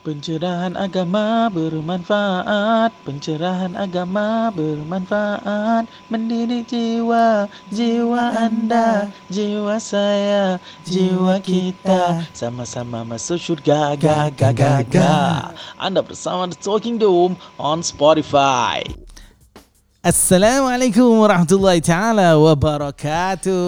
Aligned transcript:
Pencerahan 0.00 0.80
agama 0.80 1.52
bermanfaat. 1.52 2.88
Pencerahan 3.04 3.76
agama 3.76 4.48
bermanfaat. 4.48 5.84
Mendidik 6.08 6.72
jiwa, 6.72 7.44
jiwa 7.68 8.32
anda 8.32 9.12
Jiwa 9.28 9.76
saya, 9.76 10.56
jiwa 10.88 11.36
kita. 11.44 12.24
Sama-sama 12.32 13.04
masuk 13.04 13.36
syurga 13.36 13.92
ga, 14.00 14.32
ga, 14.32 14.56
ga, 14.56 14.80
ga. 14.88 15.52
Anda 15.76 16.00
bersama 16.00 16.48
The 16.48 16.56
Talking 16.56 16.96
Dome 16.96 17.36
on 17.60 17.84
Spotify 17.84 18.88
Assalamualaikum 20.00 21.12
warahmatullahi 21.20 21.84
taala 21.84 22.32
wabarakatuh. 22.32 23.60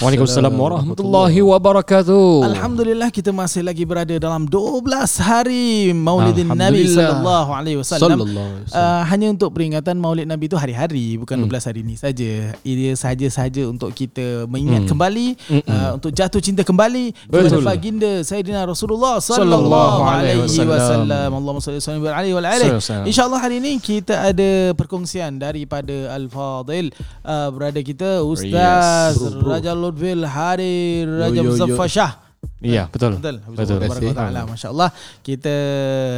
Waalaikumsalam 0.00 0.48
warahmatullahi 0.56 1.36
wabarakatuh. 1.44 2.48
Alhamdulillah 2.48 3.12
kita 3.12 3.28
masih 3.28 3.60
lagi 3.60 3.84
berada 3.84 4.16
dalam 4.16 4.48
12 4.48 4.88
hari 5.20 5.92
Maulidin 5.92 6.48
Nabi 6.56 6.88
sallallahu 6.88 7.52
alaihi 7.52 7.76
wasallam. 7.76 8.24
Alaihi 8.24 8.40
wasallam. 8.40 8.72
Uh, 8.72 9.02
hanya 9.04 9.28
untuk 9.36 9.52
peringatan 9.52 10.00
Maulid 10.00 10.24
Nabi 10.32 10.48
itu 10.48 10.56
hari-hari 10.56 11.20
bukan 11.20 11.44
Hmm. 11.44 11.52
12 11.52 11.68
hari 11.68 11.84
ini 11.84 11.92
saja. 12.00 12.56
Ia 12.64 12.92
saja-saja 12.96 13.68
untuk 13.68 13.92
kita 13.92 14.48
mengingat 14.48 14.88
Hmm. 14.88 14.96
kembali 14.96 15.28
Mm-mm. 15.44 15.68
uh, 15.68 15.90
untuk 16.00 16.08
jatuh 16.16 16.40
cinta 16.40 16.64
kembali 16.64 17.12
kepada 17.28 17.60
baginda 17.60 18.24
Sayyidina 18.24 18.64
Rasulullah 18.64 19.20
Sallallahu 19.20 20.08
alaihi 20.08 20.40
wasallam. 20.64 21.36
Allahumma 21.36 21.60
salli 21.60 21.76
wa 21.76 21.84
sallim 21.84 22.00
alaihi 22.08 22.32
wa 22.32 22.40
alihi. 22.48 22.72
InsyaAllah 23.12 23.40
hari 23.44 23.60
ini 23.60 23.76
kita 23.76 24.24
ada 24.24 24.72
perkongsian 24.72 25.36
daripada 25.50 26.14
Al-Fadil 26.14 26.94
uh, 27.20 27.48
Berada 27.50 27.78
kita 27.78 28.22
Ustaz 28.22 29.14
Yes. 29.14 29.18
Bro, 29.18 29.42
bro. 29.42 29.48
Raja 29.50 29.72
Lutfil 29.74 30.22
Hari 30.22 30.78
Raja. 31.04 31.40
Muzaffar 31.42 31.90
Shah 31.90 32.12
Iya, 32.60 32.88
betul. 32.88 33.16
Betul 33.20 33.40
Betul. 33.52 33.76
Betul 33.80 34.12
Taala 34.12 34.44
Masya-Allah 34.44 34.92
Kita 35.20 35.54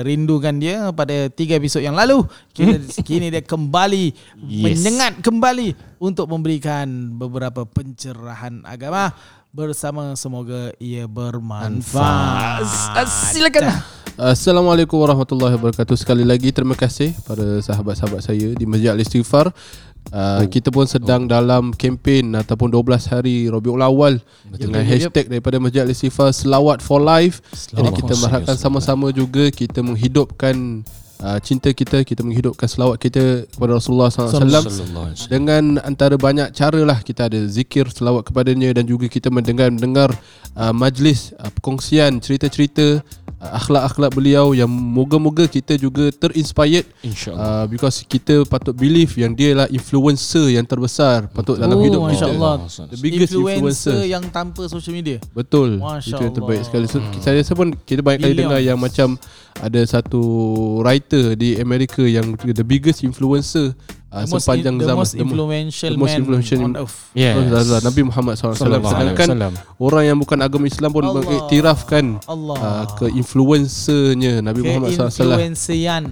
rindukan 0.03 0.55
dia 0.55 0.91
pada 0.91 1.27
tiga 1.29 1.55
episod 1.55 1.79
yang 1.79 1.95
lalu 1.95 2.23
kita 2.51 2.79
kini 3.07 3.31
dia 3.31 3.43
kembali 3.43 4.11
Yes. 4.43 4.63
menyengat 4.83 5.13
kembali 5.19 5.75
untuk 5.99 6.27
memberikan 6.27 6.87
beberapa 7.15 7.63
pencerahan 7.63 8.63
agama 8.63 9.15
bersama 9.53 10.17
semoga 10.17 10.73
ia 10.81 11.05
bermanfaat. 11.05 12.65
Silakan. 13.37 13.85
Assalamualaikum 14.17 14.97
warahmatullahi 14.97 15.57
wabarakatuh 15.57 15.93
Sekali 15.97 16.25
lagi 16.25 16.53
terima 16.53 16.77
kasih 16.77 17.17
pada 17.25 17.61
sahabat-sahabat 17.65 18.21
saya 18.21 18.53
di 18.53 18.65
Masjid 18.69 18.93
Al-Istighfar 18.93 19.49
uh, 20.13 20.45
Kita 20.53 20.69
pun 20.69 20.85
sedang 20.85 21.25
dalam 21.25 21.73
kempen 21.73 22.37
ataupun 22.37 22.69
12 22.69 23.09
hari 23.09 23.49
Rabiul 23.49 23.81
Awal 23.81 24.21
Dengan 24.53 24.85
yep, 24.85 24.89
yep. 24.89 24.93
hashtag 25.09 25.27
daripada 25.33 25.57
Masjid 25.57 25.81
Al-Istighfar 25.89 26.29
Selawat 26.37 26.85
for 26.85 27.01
Life 27.01 27.41
Jadi 27.73 27.73
Selawat. 27.73 27.93
kita 28.05 28.13
mengharapkan 28.21 28.57
sama-sama 28.61 29.09
juga 29.17 29.49
kita 29.49 29.81
menghidupkan 29.81 30.85
uh, 31.23 31.39
cinta 31.39 31.71
kita 31.71 32.03
Kita 32.03 32.21
menghidupkan 32.21 32.67
selawat 32.67 32.99
kita 32.99 33.23
kepada 33.49 33.73
Rasulullah 33.75 34.09
SAW 34.09 34.29
Sallallahu 34.29 34.67
alaihi 34.67 34.85
wasallam. 34.91 35.31
dengan 35.31 35.63
antara 35.81 36.15
banyak 36.17 36.51
cara 36.51 36.81
lah 36.81 36.99
kita 37.01 37.27
ada 37.27 37.41
zikir 37.47 37.87
selawat 37.89 38.25
kepadanya 38.25 38.73
dan 38.73 38.85
juga 38.85 39.07
kita 39.07 39.29
mendengar 39.29 39.71
mendengar 39.71 40.11
uh, 40.53 40.73
majlis 40.73 41.31
uh, 41.35 41.49
perkongsian 41.51 42.19
cerita-cerita 42.19 43.01
uh, 43.39 43.53
akhlak-akhlak 43.55 44.11
beliau 44.11 44.51
yang 44.53 44.69
moga-moga 44.69 45.47
kita 45.47 45.75
juga 45.75 46.11
terinspired 46.11 46.85
Insyaallah. 47.01 47.41
uh, 47.41 47.67
because 47.67 48.03
kita 48.03 48.43
patut 48.45 48.73
believe 48.73 49.15
yang 49.15 49.33
dia 49.33 49.55
lah 49.55 49.67
influencer 49.69 50.51
yang 50.51 50.65
terbesar 50.65 51.27
patut 51.29 51.57
dalam 51.57 51.75
Oh, 51.75 51.83
hidup 51.83 52.01
Masya 52.03 52.19
kita. 52.21 52.35
Allah. 52.35 52.55
The 52.89 52.99
biggest 52.99 53.33
Influencer 53.33 53.57
influencer. 53.95 53.99
yang 54.05 54.25
tanpa 54.29 54.67
social 54.67 54.93
media. 54.93 55.19
Betul. 55.33 55.79
Masya 55.79 56.09
Itu 56.11 56.23
yang 56.23 56.35
terbaik 56.35 56.61
Allah. 56.61 56.69
sekali. 56.69 56.87
So, 56.87 56.99
saya 57.19 57.39
rasa 57.39 57.53
pun 57.53 57.69
kita 57.77 58.01
banyak 58.01 58.21
kali 58.21 58.33
Billions. 58.33 58.49
dengar 58.49 58.61
yang 58.61 58.77
macam 58.77 59.09
ada 59.59 59.81
satu 59.83 60.21
writer 60.81 61.35
di 61.35 61.57
Amerika 61.57 62.01
yang 62.01 62.33
the 62.37 62.63
biggest 62.63 63.03
influencer 63.03 63.77
uh, 64.09 64.23
The 64.23 64.29
most, 64.29 64.45
sepanjang 64.45 64.75
the 64.77 64.85
zaman. 64.85 64.99
most 64.99 65.13
The 65.13 65.21
mo- 65.21 65.29
influential 65.29 65.91
the 65.91 65.99
most 65.99 66.11
man 66.11 66.21
influential 66.21 66.59
on 66.59 66.65
in- 66.67 66.77
earth. 66.79 66.97
Yes. 67.13 67.35
Rasulullah 67.39 67.83
Nabi 67.83 68.01
Muhammad 68.03 68.35
SAW 68.35 68.53
Sallallahu 68.53 68.85
alaihi 68.85 68.93
Sedangkan 69.13 69.29
wasallam. 69.29 69.53
orang 69.79 70.03
yang 70.05 70.19
bukan 70.19 70.39
agama 70.39 70.65
Islam 70.67 70.91
pun 70.91 71.03
Allah. 71.03 71.15
mengiktirafkan 71.19 72.05
Allah. 72.25 72.57
uh, 72.57 72.85
Ke-influencernya 72.95 74.41
Nabi 74.41 74.61
Muhammad 74.63 74.91
SAW 74.93 75.09
Keinfluensian. 75.11 76.03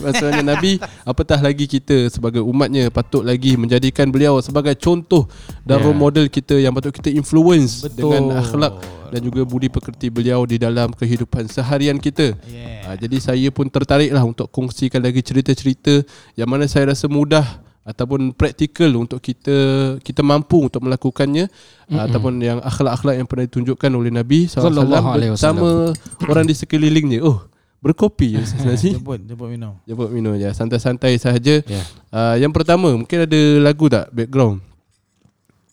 Maksudnya 0.00 0.42
Nabi 0.42 0.78
Apatah 1.02 1.38
lagi 1.38 1.64
kita 1.64 2.08
Sebagai 2.08 2.40
umatnya 2.40 2.88
Patut 2.88 3.22
lagi 3.22 3.54
menjadikan 3.54 4.08
beliau 4.08 4.38
Sebagai 4.38 4.76
contoh 4.76 5.28
Dan 5.60 5.76
Yeah. 5.76 5.84
role 5.84 5.98
model 5.98 6.26
kita 6.26 6.56
Yang 6.56 6.72
patut 6.74 6.92
kita 6.94 7.10
influence 7.10 7.84
Betul. 7.84 7.96
Dengan 8.16 8.40
akhlak 8.40 8.72
Dan 9.12 9.20
juga 9.26 9.42
budi 9.46 9.68
pekerti 9.70 10.10
beliau 10.10 10.42
Di 10.44 10.56
dalam 10.56 10.90
kehidupan 10.92 11.46
seharian 11.48 11.96
kita 11.98 12.34
Yeah. 12.46 12.92
uh, 12.92 12.96
Jadi 12.98 13.16
saya 13.22 13.48
pun 13.50 13.66
tertarik 13.70 14.10
lah 14.10 14.22
Untuk 14.22 14.50
kongsikan 14.50 15.02
lagi 15.02 15.22
cerita-cerita 15.22 16.02
Yang 16.38 16.48
mana 16.48 16.64
saya 16.66 16.94
rasa 16.94 17.06
mudah 17.10 17.66
ataupun 17.86 18.34
praktikal 18.34 18.90
untuk 18.98 19.22
kita 19.22 19.54
kita 20.02 20.18
mampu 20.18 20.58
untuk 20.66 20.82
melakukannya 20.82 21.46
mm-hmm. 21.46 22.02
ataupun 22.02 22.34
yang 22.42 22.58
akhlak-akhlak 22.58 23.14
yang 23.14 23.30
pernah 23.30 23.46
ditunjukkan 23.46 23.90
oleh 23.94 24.10
Nabi 24.10 24.50
SAW 24.50 24.74
Sallallahu 24.74 25.06
alaihi 25.06 25.30
bersama 25.38 25.94
orang 26.26 26.50
di 26.50 26.54
sekelilingnya. 26.58 27.22
Oh, 27.22 27.46
berkopi 27.78 28.34
ya 28.34 28.42
Ustaz 28.46 28.66
Nazi. 28.66 28.98
Jemput, 28.98 29.22
jemput 29.22 29.46
minum. 29.46 29.78
Jemput 29.86 30.10
minum 30.10 30.34
je 30.34 30.50
Santai-santai 30.50 31.14
sahaja 31.22 31.62
Ya. 31.62 31.82
uh, 32.10 32.34
Yang 32.34 32.58
pertama 32.58 32.90
Mungkin 32.98 33.22
ada 33.22 33.40
lagu 33.62 33.86
tak 33.86 34.10
Background 34.10 34.58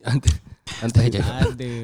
Hantar 0.84 1.02
Hantar 1.08 1.22
Saja. 1.22 1.22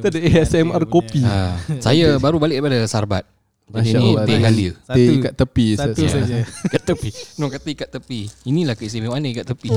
Ada. 0.03 0.19
ASMR 0.43 0.83
kopi 0.91 1.23
Ah, 1.23 1.55
saya 1.79 2.15
baru 2.23 2.35
balik 2.37 2.59
daripada 2.59 2.83
Sarbat. 2.85 3.23
Masya 3.69 4.01
ni 4.01 4.17
Allah 4.17 4.25
teh. 4.25 4.37
Teh 4.41 4.71
Satu- 4.81 5.21
kat 5.21 5.33
tepi 5.37 5.65
Satu 5.77 6.01
Ustaz. 6.01 6.25
saja. 6.25 6.41
kat 6.73 6.83
tepi. 6.89 7.09
No 7.37 7.53
kata 7.53 7.69
kat 7.77 7.89
tepi. 7.93 8.19
Inilah 8.49 8.73
keistimewaan 8.73 9.21
ni 9.21 9.37
kat 9.37 9.45
tepi. 9.45 9.69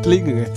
Telinga? 0.00 0.48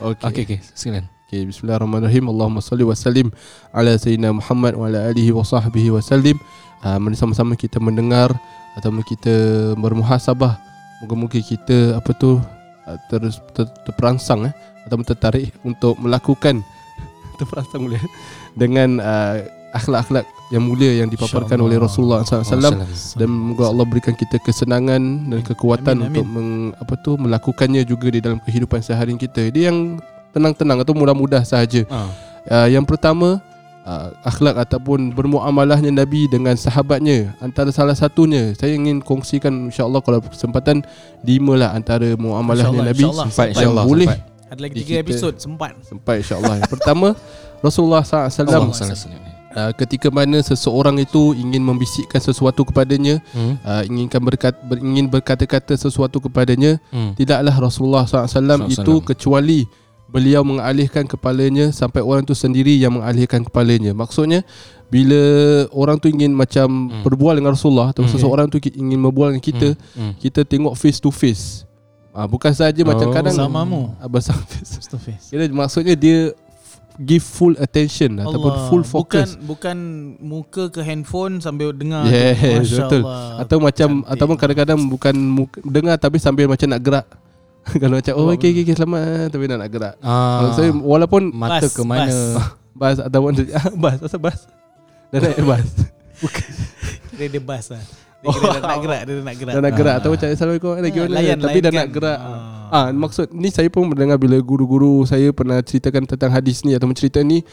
Okay. 0.00 0.24
Okey 0.24 0.42
okey, 0.48 0.58
silakan. 0.72 1.04
Okay, 1.28 1.44
bismillahirrahmanirrahim. 1.44 2.24
Allahumma 2.32 2.64
salli 2.64 2.84
wa 2.84 2.96
sallim 2.96 3.28
ala 3.76 3.92
sayyidina 4.00 4.32
Muhammad 4.32 4.72
wa 4.76 4.88
ala 4.88 5.12
alihi 5.12 5.36
wa 5.36 5.44
sahbihi 5.44 5.92
wa 5.92 6.00
sallim. 6.00 6.36
Uh, 6.84 6.96
mari 7.00 7.16
sama-sama 7.16 7.56
kita 7.56 7.76
mendengar 7.76 8.32
atau 8.76 8.88
kita 9.04 9.34
bermuhasabah. 9.76 10.56
Moga-moga 11.04 11.36
kita 11.40 12.00
apa 12.00 12.10
tu 12.16 12.40
uh, 12.40 12.98
terus 13.12 13.36
ter, 13.52 13.68
terperangsang 13.84 14.48
eh 14.48 14.54
atau 14.84 15.00
tertarik 15.00 15.52
untuk 15.64 15.96
melakukan 15.96 16.60
terperangsang 17.34 17.82
boleh 17.82 18.02
dengan 18.54 19.02
uh, 19.02 19.42
akhlak-akhlak 19.74 20.24
yang 20.54 20.62
mulia 20.62 21.02
yang 21.02 21.10
dipaparkan 21.10 21.58
oleh 21.58 21.74
Rasulullah 21.82 22.22
SAW 22.22 22.46
Oh, 22.54 22.86
dan 23.18 23.28
moga 23.28 23.64
Allah 23.74 23.86
berikan 23.90 24.14
kita 24.14 24.38
kesenangan 24.38 25.02
dan 25.34 25.40
kekuatan 25.42 25.98
Amin, 25.98 26.06
amin. 26.06 26.08
untuk 26.14 26.26
meng, 26.30 26.50
apa 26.78 26.94
tu 27.02 27.18
melakukannya 27.18 27.82
juga 27.82 28.06
di 28.14 28.22
dalam 28.22 28.38
kehidupan 28.38 28.78
seharian 28.78 29.18
kita. 29.18 29.50
Dia 29.50 29.74
yang 29.74 29.98
tenang-tenang 30.30 30.86
atau 30.86 30.94
mudah-mudah 30.94 31.42
sahaja. 31.42 31.82
Ah. 31.90 32.06
Uh, 32.46 32.68
yang 32.70 32.86
pertama 32.86 33.42
uh, 33.82 34.08
akhlak 34.22 34.54
ataupun 34.62 35.10
bermuamalahnya 35.10 35.90
Nabi 35.90 36.26
dengan 36.30 36.54
sahabatnya 36.54 37.34
antara 37.40 37.72
salah 37.72 37.96
satunya 37.96 38.52
saya 38.52 38.76
ingin 38.76 39.00
kongsikan 39.00 39.72
insyaallah 39.72 40.04
kalau 40.04 40.20
kesempatan 40.20 40.84
lima 41.24 41.56
lah 41.56 41.70
antara 41.72 42.12
muamalahnya 42.16 42.94
Nabi 42.94 43.04
insyaAllah. 43.08 43.28
Yang 43.32 43.50
insyaallah. 43.56 43.84
boleh 43.86 44.08
sempat. 44.12 44.33
Ada 44.44 44.60
lagi 44.60 44.74
Di 44.74 44.80
tiga 44.82 44.94
kita- 44.96 45.04
episod 45.04 45.32
sempat. 45.36 45.72
sempat 45.82 46.14
insyaallah 46.20 46.68
pertama 46.68 47.16
Rasulullah 47.64 48.02
SAW 48.02 48.28
Allah 48.28 48.68
sallallahu 48.70 49.32
uh, 49.50 49.72
ketika 49.74 50.08
mana 50.08 50.38
seseorang 50.38 50.98
itu 50.98 51.32
ingin 51.32 51.64
membisikkan 51.64 52.20
sesuatu 52.20 52.62
kepadanya 52.62 53.24
Hmm. 53.30 53.56
uh, 53.60 53.82
inginkan 53.84 54.20
berkat, 54.20 54.52
ber, 54.60 54.76
ingin 54.78 55.08
berkata-kata 55.08 55.72
sesuatu 55.74 56.20
kepadanya 56.20 56.76
Hmm. 56.90 57.14
tidaklah 57.14 57.54
Rasulullah 57.58 58.04
SAW 58.04 58.68
itu 58.68 59.00
SAW. 59.00 59.00
kecuali 59.02 59.64
beliau 60.06 60.46
mengalihkan 60.46 61.02
kepalanya 61.04 61.72
sampai 61.72 61.98
orang 61.98 62.22
tu 62.22 62.32
sendiri 62.32 62.76
yang 62.76 62.94
mengalihkan 62.94 63.42
kepalanya 63.42 63.90
maksudnya 63.90 64.46
bila 64.86 65.18
orang 65.72 65.98
tu 65.98 66.06
ingin 66.06 66.30
macam 66.30 66.68
Hmm. 66.68 67.02
berbual 67.02 67.34
dengan 67.34 67.56
Rasulullah 67.56 67.90
atau 67.90 68.04
Hmm. 68.04 68.12
seseorang 68.12 68.46
tu 68.46 68.60
ingin 68.62 69.00
berbual 69.00 69.34
dengan 69.34 69.42
kita 69.42 69.68
Hmm. 69.96 70.14
kita 70.20 70.44
tengok 70.44 70.76
face 70.76 71.00
to 71.00 71.10
face 71.10 71.66
ah, 72.14 72.24
bukan 72.24 72.50
saja 72.50 72.80
macam 72.80 73.04
Oh. 73.04 73.12
kadang 73.12 73.34
Bersamamu. 73.34 73.80
ah, 73.96 74.06
bersama 74.06 74.40
face 74.42 74.78
Astaghfirullah. 74.78 75.28
Kira 75.28 75.44
maksudnya 75.52 75.94
dia 75.94 76.18
give 76.96 77.20
full 77.20 77.58
attention 77.58 78.16
ataupun 78.16 78.48
Allah. 78.48 78.66
full 78.68 78.84
focus 78.84 79.34
Bukan 79.34 79.42
bukan 79.44 79.76
muka 80.22 80.70
ke 80.70 80.80
handphone 80.80 81.38
sambil 81.38 81.70
dengar. 81.70 82.06
Yes, 82.06 82.38
Masya 82.38 82.86
betul. 82.86 83.02
Allah. 83.02 83.42
atau 83.42 83.56
macam 83.58 83.88
Cantik. 83.98 84.12
ataupun 84.14 84.36
kadang-kadang 84.38 84.78
bukan 84.86 85.14
muka, 85.16 85.58
dengar 85.60 85.96
tapi 85.96 86.16
sambil 86.16 86.46
macam 86.46 86.70
nak 86.70 86.80
gerak. 86.80 87.06
Kalau 87.82 87.96
macam 87.96 88.14
oh 88.14 88.30
okey 88.30 88.50
okey 88.54 88.72
selamat 88.72 89.02
tapi 89.28 89.44
nak 89.44 89.58
nak 89.58 89.70
gerak. 89.70 89.94
Ah. 90.00 90.38
Maksud 90.40 90.54
saya 90.54 90.70
walaupun 90.72 91.22
mata 91.28 91.64
Bas, 91.64 91.72
ke 91.72 91.82
mana? 91.82 92.14
bas 92.72 92.96
ataupun 93.08 93.32
bas 93.82 93.98
asal 93.98 94.20
bas. 94.20 94.38
Dah 95.10 95.18
naik 95.18 95.42
bas. 95.42 95.66
Dia 97.12 97.26
dia 97.28 97.38
bas 97.38 97.64
lah. 97.68 97.82
Dia 98.24 98.32
Oh. 98.32 98.40
kira 98.40 98.48
dah 98.56 98.62
nak 98.64 98.80
gerak, 98.80 99.00
dia 99.04 99.12
dah 99.12 99.24
nak 99.24 99.36
gerak. 99.36 99.52
Dah 99.52 99.60
nak 99.60 99.74
gerak 99.76 99.94
atau 100.00 100.08
macam 100.16 100.26
Assalamualaikum 100.32 100.70
lagi 100.80 100.96
Ah, 100.96 101.02
mana 101.04 101.12
layan, 101.12 101.36
tapi 101.36 101.58
dah 101.60 101.70
nak 101.70 101.88
gerak. 101.92 102.18
Ah. 102.18 102.40
Ah 102.72 102.86
maksud 102.90 103.26
ni 103.30 103.48
saya 103.52 103.68
pun 103.68 103.84
mendengar 103.84 104.16
bila 104.16 104.40
guru-guru 104.40 105.04
saya 105.04 105.28
pernah 105.30 105.60
ceritakan 105.60 106.08
tentang 106.08 106.32
hadis 106.32 106.64
ni 106.64 106.72
atau 106.72 106.88
cerita 106.96 107.20
ni 107.20 107.44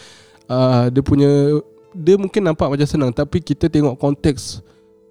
uh, 0.47 0.87
dia 0.87 1.03
punya 1.03 1.59
dia 1.91 2.15
mungkin 2.15 2.41
nampak 2.41 2.71
macam 2.71 2.87
senang 2.87 3.11
tapi 3.11 3.43
kita 3.43 3.67
tengok 3.67 3.99
konteks 3.99 4.63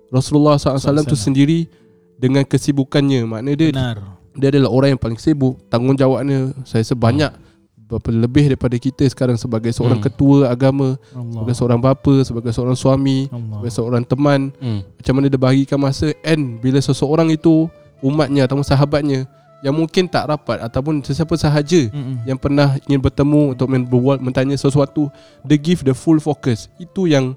Rasulullah 0.08 0.56
SAW 0.56 1.04
tu 1.04 1.14
sendiri 1.14 1.68
dengan 2.16 2.42
kesibukannya 2.42 3.22
maknanya 3.28 3.54
dia 3.54 3.68
Benar. 3.70 3.96
dia 4.34 4.48
adalah 4.50 4.72
orang 4.72 4.88
yang 4.96 5.00
paling 5.00 5.20
sibuk 5.20 5.60
tanggungjawabnya 5.68 6.56
saya 6.64 6.82
sebanyak 6.82 7.30
berapa 7.30 7.49
lebih 7.98 8.46
daripada 8.46 8.76
kita 8.76 9.02
sekarang 9.04 9.34
sebagai 9.34 9.70
seorang 9.70 9.98
Hmm. 9.98 10.06
ketua 10.06 10.46
agama 10.46 10.94
Allah. 11.10 11.32
sebagai 11.32 11.54
seorang 11.54 11.80
bapa 11.80 12.14
sebagai 12.22 12.52
seorang 12.52 12.74
suami 12.74 13.26
Allah. 13.26 13.58
sebagai 13.58 13.72
seorang 13.72 14.04
teman 14.04 14.40
Hmm. 14.56 14.86
macam 14.86 15.12
mana 15.14 15.26
dia 15.26 15.40
bahagikan 15.40 15.78
masa 15.78 16.06
and 16.22 16.58
bila 16.58 16.78
seseorang 16.78 17.26
itu 17.28 17.66
umatnya 17.98 18.44
ataupun 18.44 18.62
sahabatnya 18.62 19.26
yang 19.60 19.74
mungkin 19.74 20.06
tak 20.06 20.24
rapat 20.24 20.56
ataupun 20.58 21.00
sesiapa 21.00 21.36
sahaja 21.36 21.84
Mm-mm. 21.86 22.24
yang 22.24 22.36
pernah 22.36 22.80
ingin 22.84 22.96
bertemu 22.96 23.52
untuk 23.52 23.68
berbual 23.68 24.16
mentanya 24.16 24.56
sesuatu 24.56 25.12
they 25.42 25.56
give 25.56 25.82
the 25.82 25.92
full 25.92 26.16
focus 26.16 26.72
itu 26.76 27.04
yang 27.04 27.36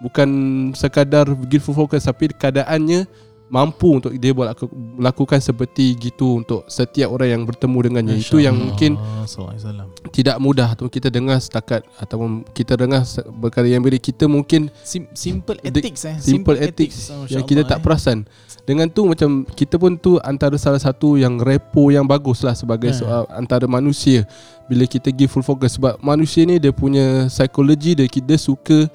bukan 0.00 0.28
sekadar 0.72 1.24
give 1.46 1.62
full 1.62 1.76
focus 1.76 2.04
tapi 2.04 2.28
keadaannya 2.28 3.06
mampu 3.54 3.86
untuk 3.94 4.10
dia 4.10 4.34
buat 4.34 4.50
laku- 4.50 4.74
melakukan 4.98 5.38
seperti 5.38 5.94
gitu 5.94 6.42
untuk 6.42 6.66
setiap 6.66 7.06
orang 7.08 7.28
yang 7.30 7.42
bertemu 7.44 7.78
dengannya 7.80 8.16
itu 8.18 8.42
yang 8.42 8.50
mungkin 8.50 8.98
alaihi 8.98 9.62
wasallam. 9.62 9.88
tidak 10.10 10.36
mudah 10.36 10.68
atau 10.68 10.86
kita 10.88 11.06
dengar 11.06 11.38
setakat 11.38 11.86
ataupun 11.96 12.42
kita 12.50 12.74
dengar 12.74 13.06
perkara 13.38 13.70
yang 13.70 13.78
bila 13.78 13.94
kita 13.94 14.26
mungkin 14.26 14.74
Sim- 14.82 15.06
simple 15.14 15.54
ethics 15.62 16.02
eh. 16.02 16.18
simple 16.18 16.58
ethics 16.58 17.06
Oh, 17.06 17.30
yang 17.30 17.44
kita 17.44 17.62
Allah, 17.62 17.70
tak 17.70 17.78
eh. 17.78 17.82
perasan. 17.84 18.18
Dengan 18.64 18.88
tu 18.88 19.04
macam 19.04 19.44
kita 19.46 19.76
pun 19.76 19.94
tu 19.94 20.18
antara 20.18 20.56
salah 20.56 20.80
satu 20.80 21.14
yang 21.14 21.38
repo 21.38 21.88
yang 21.88 22.02
bagus 22.02 22.40
lah 22.40 22.52
sebagai 22.52 22.90
Hmm. 22.90 22.98
soal 22.98 23.22
antara 23.30 23.64
manusia 23.64 24.26
bila 24.64 24.82
kita 24.84 25.08
give 25.08 25.28
full 25.28 25.44
focus 25.44 25.76
sebab 25.76 26.00
manusia 26.00 26.42
ni 26.42 26.56
dia 26.56 26.72
punya 26.72 27.28
psikologi 27.28 27.94
dia 27.94 28.08
dia 28.08 28.34
suka 28.34 28.88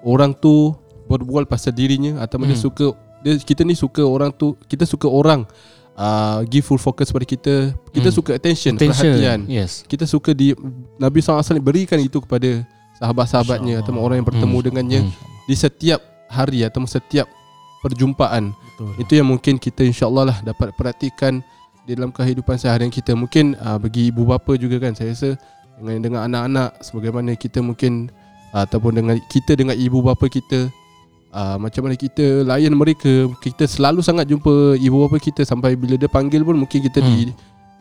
orang 0.00 0.34
tu 0.34 0.74
berbual 1.06 1.44
pasal 1.44 1.70
dirinya 1.70 2.18
atau 2.18 2.36
dia 2.40 2.52
Hmm. 2.52 2.60
suka 2.60 2.86
dia 3.22 3.38
kita 3.38 3.62
ni 3.62 3.72
suka 3.72 4.02
orang 4.02 4.30
tu 4.30 4.58
kita 4.66 4.82
suka 4.82 5.06
orang 5.06 5.46
uh, 5.94 6.42
give 6.44 6.62
full 6.62 6.76
focus 6.76 7.08
pada 7.08 7.22
kita 7.22 7.54
kita 7.90 8.08
Hmm. 8.08 8.16
suka 8.16 8.30
attention, 8.34 8.74
Attention. 8.74 9.14
perhatian 9.14 9.38
Yes. 9.46 9.86
kita 9.86 10.04
suka 10.04 10.30
di 10.30 10.52
Nabi 10.96 11.18
SAW 11.18 11.40
berikan 11.58 11.98
itu 11.98 12.18
kepada 12.18 12.66
sahabat-sahabatnya 12.96 13.80
atau 13.80 13.94
orang 13.96 14.20
yang 14.20 14.28
bertemu 14.28 14.56
Hmm. 14.56 14.66
dengannya 14.66 15.00
Hmm. 15.02 15.12
di 15.44 15.54
setiap 15.54 16.00
hari 16.26 16.62
atau 16.62 16.82
setiap 16.84 17.26
perjumpaan 17.80 18.54
Betul. 18.54 18.90
itu 18.98 19.12
yang 19.14 19.28
mungkin 19.28 19.54
kita 19.56 19.82
insyaAllah 19.82 20.24
lah 20.24 20.38
dapat 20.42 20.70
perhatikan 20.72 21.42
di 21.82 21.98
dalam 21.98 22.14
kehidupan 22.14 22.54
seharian 22.54 22.88
kita 22.88 23.10
mungkin 23.12 23.58
uh, 23.58 23.74
bagi 23.76 24.06
ibu 24.06 24.22
bapa 24.22 24.54
juga 24.54 24.78
kan 24.78 24.94
saya 24.94 25.10
rasa 25.12 25.34
dengan 25.76 25.98
dengan 26.00 26.20
anak-anak 26.24 26.78
sebagaimana 26.78 27.34
kita 27.34 27.58
mungkin 27.58 28.06
uh, 28.54 28.62
ataupun 28.62 28.94
dengan 28.94 29.18
kita 29.26 29.58
dengan 29.58 29.74
ibu 29.74 29.98
bapa 29.98 30.30
kita 30.30 30.70
uh, 31.32 31.56
macam 31.56 31.84
mana 31.84 31.96
kita 31.96 32.44
layan 32.44 32.72
mereka 32.72 33.26
kita 33.40 33.64
selalu 33.64 34.00
sangat 34.00 34.28
jumpa 34.28 34.76
ibu 34.78 34.96
bapa 35.02 35.18
kita 35.18 35.42
sampai 35.42 35.74
bila 35.74 35.96
dia 35.96 36.06
panggil 36.06 36.40
pun 36.40 36.56
mungkin 36.56 36.80
kita 36.80 37.00
di 37.00 37.32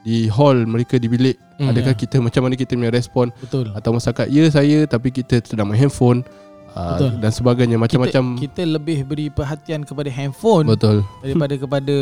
di 0.01 0.25
hall 0.27 0.65
mereka 0.65 0.97
di 0.97 1.05
bilik 1.05 1.37
Hmm. 1.61 1.69
adakah 1.69 1.93
Ya. 1.93 1.99
kita 1.99 2.17
macam 2.17 2.41
mana 2.41 2.57
kita 2.57 2.73
punya 2.73 2.89
respon 2.89 3.29
Betul. 3.37 3.69
atau 3.71 3.93
masyarakat 3.93 4.25
ya 4.27 4.49
saya 4.49 4.89
tapi 4.89 5.13
kita 5.13 5.45
sedang 5.45 5.69
main 5.69 5.77
handphone 5.77 6.25
uh, 6.73 6.97
Betul. 6.97 7.11
dan 7.21 7.29
sebagainya 7.29 7.77
macam-macam 7.77 8.23
kita, 8.33 8.41
kita 8.49 8.61
lebih 8.65 9.05
beri 9.05 9.29
perhatian 9.29 9.85
kepada 9.85 10.09
handphone 10.09 10.65
betul 10.65 11.05
daripada 11.21 11.53
kepada 11.53 11.97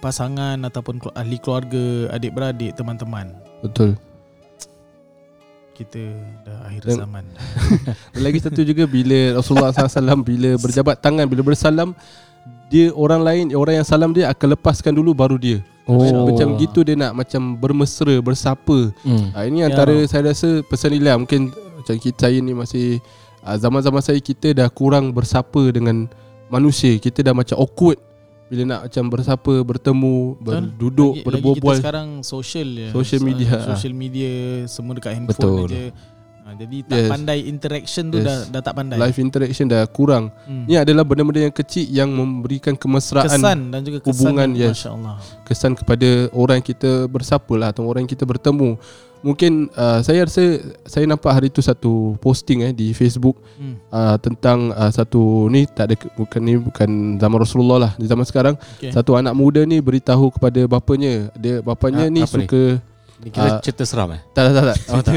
pasangan 0.00 0.56
ataupun 0.62 1.04
ahli 1.12 1.36
keluarga, 1.36 2.08
adik-beradik, 2.10 2.72
teman-teman. 2.74 3.28
betul 3.60 3.92
Kita 5.74 5.98
dah 6.46 6.70
akhir 6.70 6.82
Dan- 6.86 7.00
zaman. 7.02 7.24
Dan 8.14 8.22
lagi 8.22 8.38
satu 8.38 8.62
juga 8.62 8.86
bila 8.86 9.42
Rasulullah 9.42 9.74
SAW 9.74 10.22
bila 10.22 10.54
berjabat 10.54 11.02
tangan 11.02 11.26
bila 11.26 11.42
bersalam 11.42 11.92
dia 12.70 12.94
orang 12.94 13.20
lain 13.20 13.44
orang 13.52 13.82
yang 13.82 13.86
salam 13.86 14.14
dia 14.14 14.30
akan 14.30 14.54
lepaskan 14.54 14.94
dulu 14.94 15.10
baru 15.12 15.34
dia. 15.36 15.58
Oh. 15.84 16.00
Macam 16.30 16.56
gitu 16.56 16.80
dia 16.80 16.96
nak 16.96 17.12
macam 17.12 17.54
bermesra, 17.54 18.16
bersapa. 18.22 18.94
Hmm. 19.04 19.34
Ha, 19.36 19.44
ini 19.44 19.60
Ya. 19.60 19.68
antara 19.68 19.92
saya 20.06 20.32
rasa 20.32 20.62
personally 20.64 21.02
lah 21.02 21.18
mungkin 21.18 21.52
macam 21.52 21.94
kita 21.98 22.30
saya 22.30 22.38
ni 22.40 22.56
masih 22.56 23.02
ah, 23.44 23.58
zaman-zaman 23.60 24.00
saya 24.00 24.16
kita 24.16 24.56
dah 24.56 24.70
kurang 24.70 25.12
bersapa 25.12 25.60
dengan 25.68 26.08
manusia. 26.48 26.94
Kita 26.96 27.20
dah 27.20 27.34
macam 27.34 27.58
awkward 27.58 27.98
bila 28.54 28.62
nak 28.64 28.80
macam 28.86 29.04
bersapa, 29.10 29.54
bertemu, 29.66 30.16
berduduk, 30.38 31.14
lagi, 31.18 31.34
lagi 31.42 31.50
kita 31.58 31.72
sekarang 31.82 32.08
social 32.22 32.68
je. 32.70 32.88
Social 32.94 33.20
media, 33.20 33.48
ah. 33.50 33.74
Social 33.74 33.90
media 33.92 34.30
semua 34.70 34.94
dekat 34.94 35.18
handphone 35.18 35.34
Betul. 35.34 35.66
aja. 35.74 35.84
Ha, 36.44 36.52
jadi 36.60 36.76
tak 36.84 36.98
Yes. 37.00 37.08
pandai 37.08 37.38
interaction 37.48 38.04
tu 38.12 38.20
Yes. 38.20 38.26
dah 38.28 38.38
dah 38.52 38.60
tak 38.60 38.74
pandai. 38.76 39.00
Live 39.00 39.16
interaction 39.16 39.64
dah 39.64 39.82
kurang. 39.88 40.28
Hmm. 40.44 40.68
Ini 40.68 40.84
adalah 40.84 41.00
benda-benda 41.00 41.40
yang 41.40 41.56
kecil 41.56 41.88
yang 41.88 42.12
memberikan 42.12 42.76
kemesraan 42.76 43.32
kesan 43.32 43.58
dan 43.72 43.80
juga 43.80 44.04
kesan 44.04 44.12
hubungan, 44.12 44.48
yang- 44.52 44.70
yes. 44.70 44.84
masya-Allah. 44.84 45.16
kesan 45.42 45.72
kepada 45.72 46.08
orang 46.36 46.60
kita 46.60 47.08
bersapa 47.08 47.52
lah 47.56 47.72
atau 47.72 47.88
orang 47.88 48.04
kita 48.04 48.28
bertemu. 48.28 48.76
Mungkin 49.24 49.72
uh, 49.72 49.98
saya 49.98 50.22
rasa 50.22 50.42
saya 50.84 51.04
nampak 51.04 51.32
hari 51.32 51.48
tu 51.48 51.58
satu 51.58 51.92
posting 52.18 52.60
eh 52.62 52.70
di 52.70 52.92
Facebook 52.92 53.40
Hmm. 53.54 53.80
uh, 53.88 54.16
tentang 54.18 54.68
uh, 54.70 54.90
satu 54.90 55.48
ni 55.48 55.64
tak 55.64 55.84
ada 55.86 55.94
bukan 56.12 56.40
ni 56.40 56.54
bukan 56.54 56.88
zaman 57.16 57.38
Rasulullah 57.38 57.78
lah 57.80 57.92
di 57.94 58.04
zaman 58.04 58.22
sekarang 58.22 58.54
Okay. 58.76 58.90
satu 58.90 59.14
anak 59.14 59.32
muda 59.32 59.62
ni 59.62 59.78
beritahu 59.78 60.28
kepada 60.28 60.66
bapanya 60.66 61.32
dia 61.34 61.58
bapanya 61.60 62.04
Ah, 62.04 62.12
ni 62.12 62.20
apa 62.20 62.36
ni? 62.36 62.44
suka 62.44 62.62
Ni 63.16 63.28
kira 63.30 63.48
Ah. 63.48 63.58
cerita 63.58 63.82
seram 63.82 64.10
eh? 64.10 64.20
tak 64.30 64.42
tak 64.44 64.54
tak, 64.54 64.64
tak 64.66 64.78
Oh, 64.92 65.00
tak. 65.00 65.14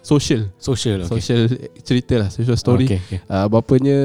social 0.00 0.42
Social. 0.56 0.98
Okay. 1.02 1.10
social 1.12 1.40
cerita 1.80 2.14
lah 2.16 2.28
social 2.28 2.56
story 2.56 2.86
Okay, 2.86 3.00
okay. 3.00 3.18
uh, 3.26 3.46
bapanya 3.46 3.98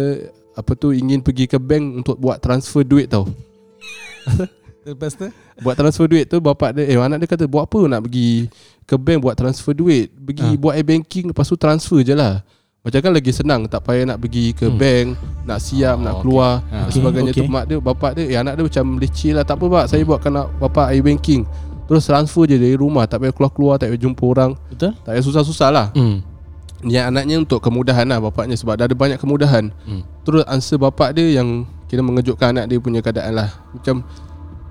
apa 0.52 0.74
tu 0.74 0.90
ingin 0.90 1.22
pergi 1.22 1.46
ke 1.46 1.56
bank 1.56 2.02
untuk 2.02 2.18
buat 2.18 2.38
transfer 2.38 2.82
duit 2.82 3.08
tau 3.08 3.30
Lepas 4.88 5.12
tu 5.14 5.28
Buat 5.60 5.76
transfer 5.76 6.08
duit 6.08 6.26
tu 6.26 6.40
bapak 6.40 6.72
dia 6.72 6.88
Eh 6.88 6.96
anak 6.96 7.20
dia 7.20 7.28
kata 7.28 7.44
Buat 7.44 7.68
apa 7.68 7.80
nak 7.86 8.02
pergi 8.02 8.48
Ke 8.84 8.96
bank 8.96 9.20
buat 9.20 9.36
transfer 9.36 9.74
duit 9.74 10.08
Pergi 10.16 10.48
Ha. 10.48 10.56
buat 10.56 10.74
e-banking 10.74 11.28
Lepas 11.28 11.46
tu 11.46 11.56
transfer 11.56 12.00
je 12.02 12.14
lah 12.14 12.40
Macam 12.80 13.00
kan 13.02 13.12
lagi 13.12 13.32
senang 13.32 13.68
Tak 13.68 13.84
payah 13.84 14.08
nak 14.08 14.18
pergi 14.18 14.56
ke 14.56 14.66
Hmm. 14.66 14.80
bank 14.80 15.08
Nak 15.44 15.60
siap 15.60 15.94
Oh, 15.94 16.02
Nak 16.02 16.14
okay. 16.14 16.22
keluar 16.24 16.52
Ha. 16.64 16.78
dan 16.80 16.92
Sebagainya 16.94 17.32
Okay, 17.32 17.44
tu 17.44 17.52
Mak 17.52 17.64
dia 17.66 17.78
Bapak 17.78 18.12
dia 18.14 18.24
Eh 18.26 18.38
anak 18.38 18.54
dia 18.56 18.64
macam 18.64 18.86
leceh 18.96 19.32
lah 19.32 19.44
Tak 19.44 19.56
apa 19.56 19.66
pak 19.68 19.86
Saya 19.88 20.02
buatkan 20.02 20.32
nak 20.32 20.48
bapak 20.56 20.88
e-banking 20.94 21.44
Terus 21.84 22.04
transfer 22.04 22.44
je 22.46 22.56
dari 22.56 22.76
rumah 22.76 23.04
Tak 23.04 23.20
payah 23.20 23.32
keluar-keluar 23.32 23.76
Tak 23.76 23.92
payah 23.92 24.02
jumpa 24.02 24.24
orang 24.24 24.56
betul? 24.68 24.96
Tak 24.98 25.12
payah 25.12 25.24
susah-susah 25.24 25.70
lah 25.70 25.88
Hmm. 25.92 26.24
Yang 26.80 27.06
anaknya 27.10 27.36
untuk 27.38 27.60
kemudahan 27.60 28.06
lah 28.06 28.22
Bapaknya 28.22 28.54
sebab 28.54 28.78
dah 28.78 28.86
ada 28.86 28.94
banyak 28.94 29.18
kemudahan 29.18 29.68
Hmm. 29.84 30.08
Terus 30.24 30.48
answer 30.48 30.78
bapak 30.78 31.12
dia 31.12 31.28
yang 31.34 31.68
Kira 31.88 32.00
mengejutkan 32.00 32.52
anak 32.52 32.68
dia 32.68 32.78
punya 32.78 33.00
keadaan 33.00 33.34
lah 33.34 33.50
Macam 33.72 34.04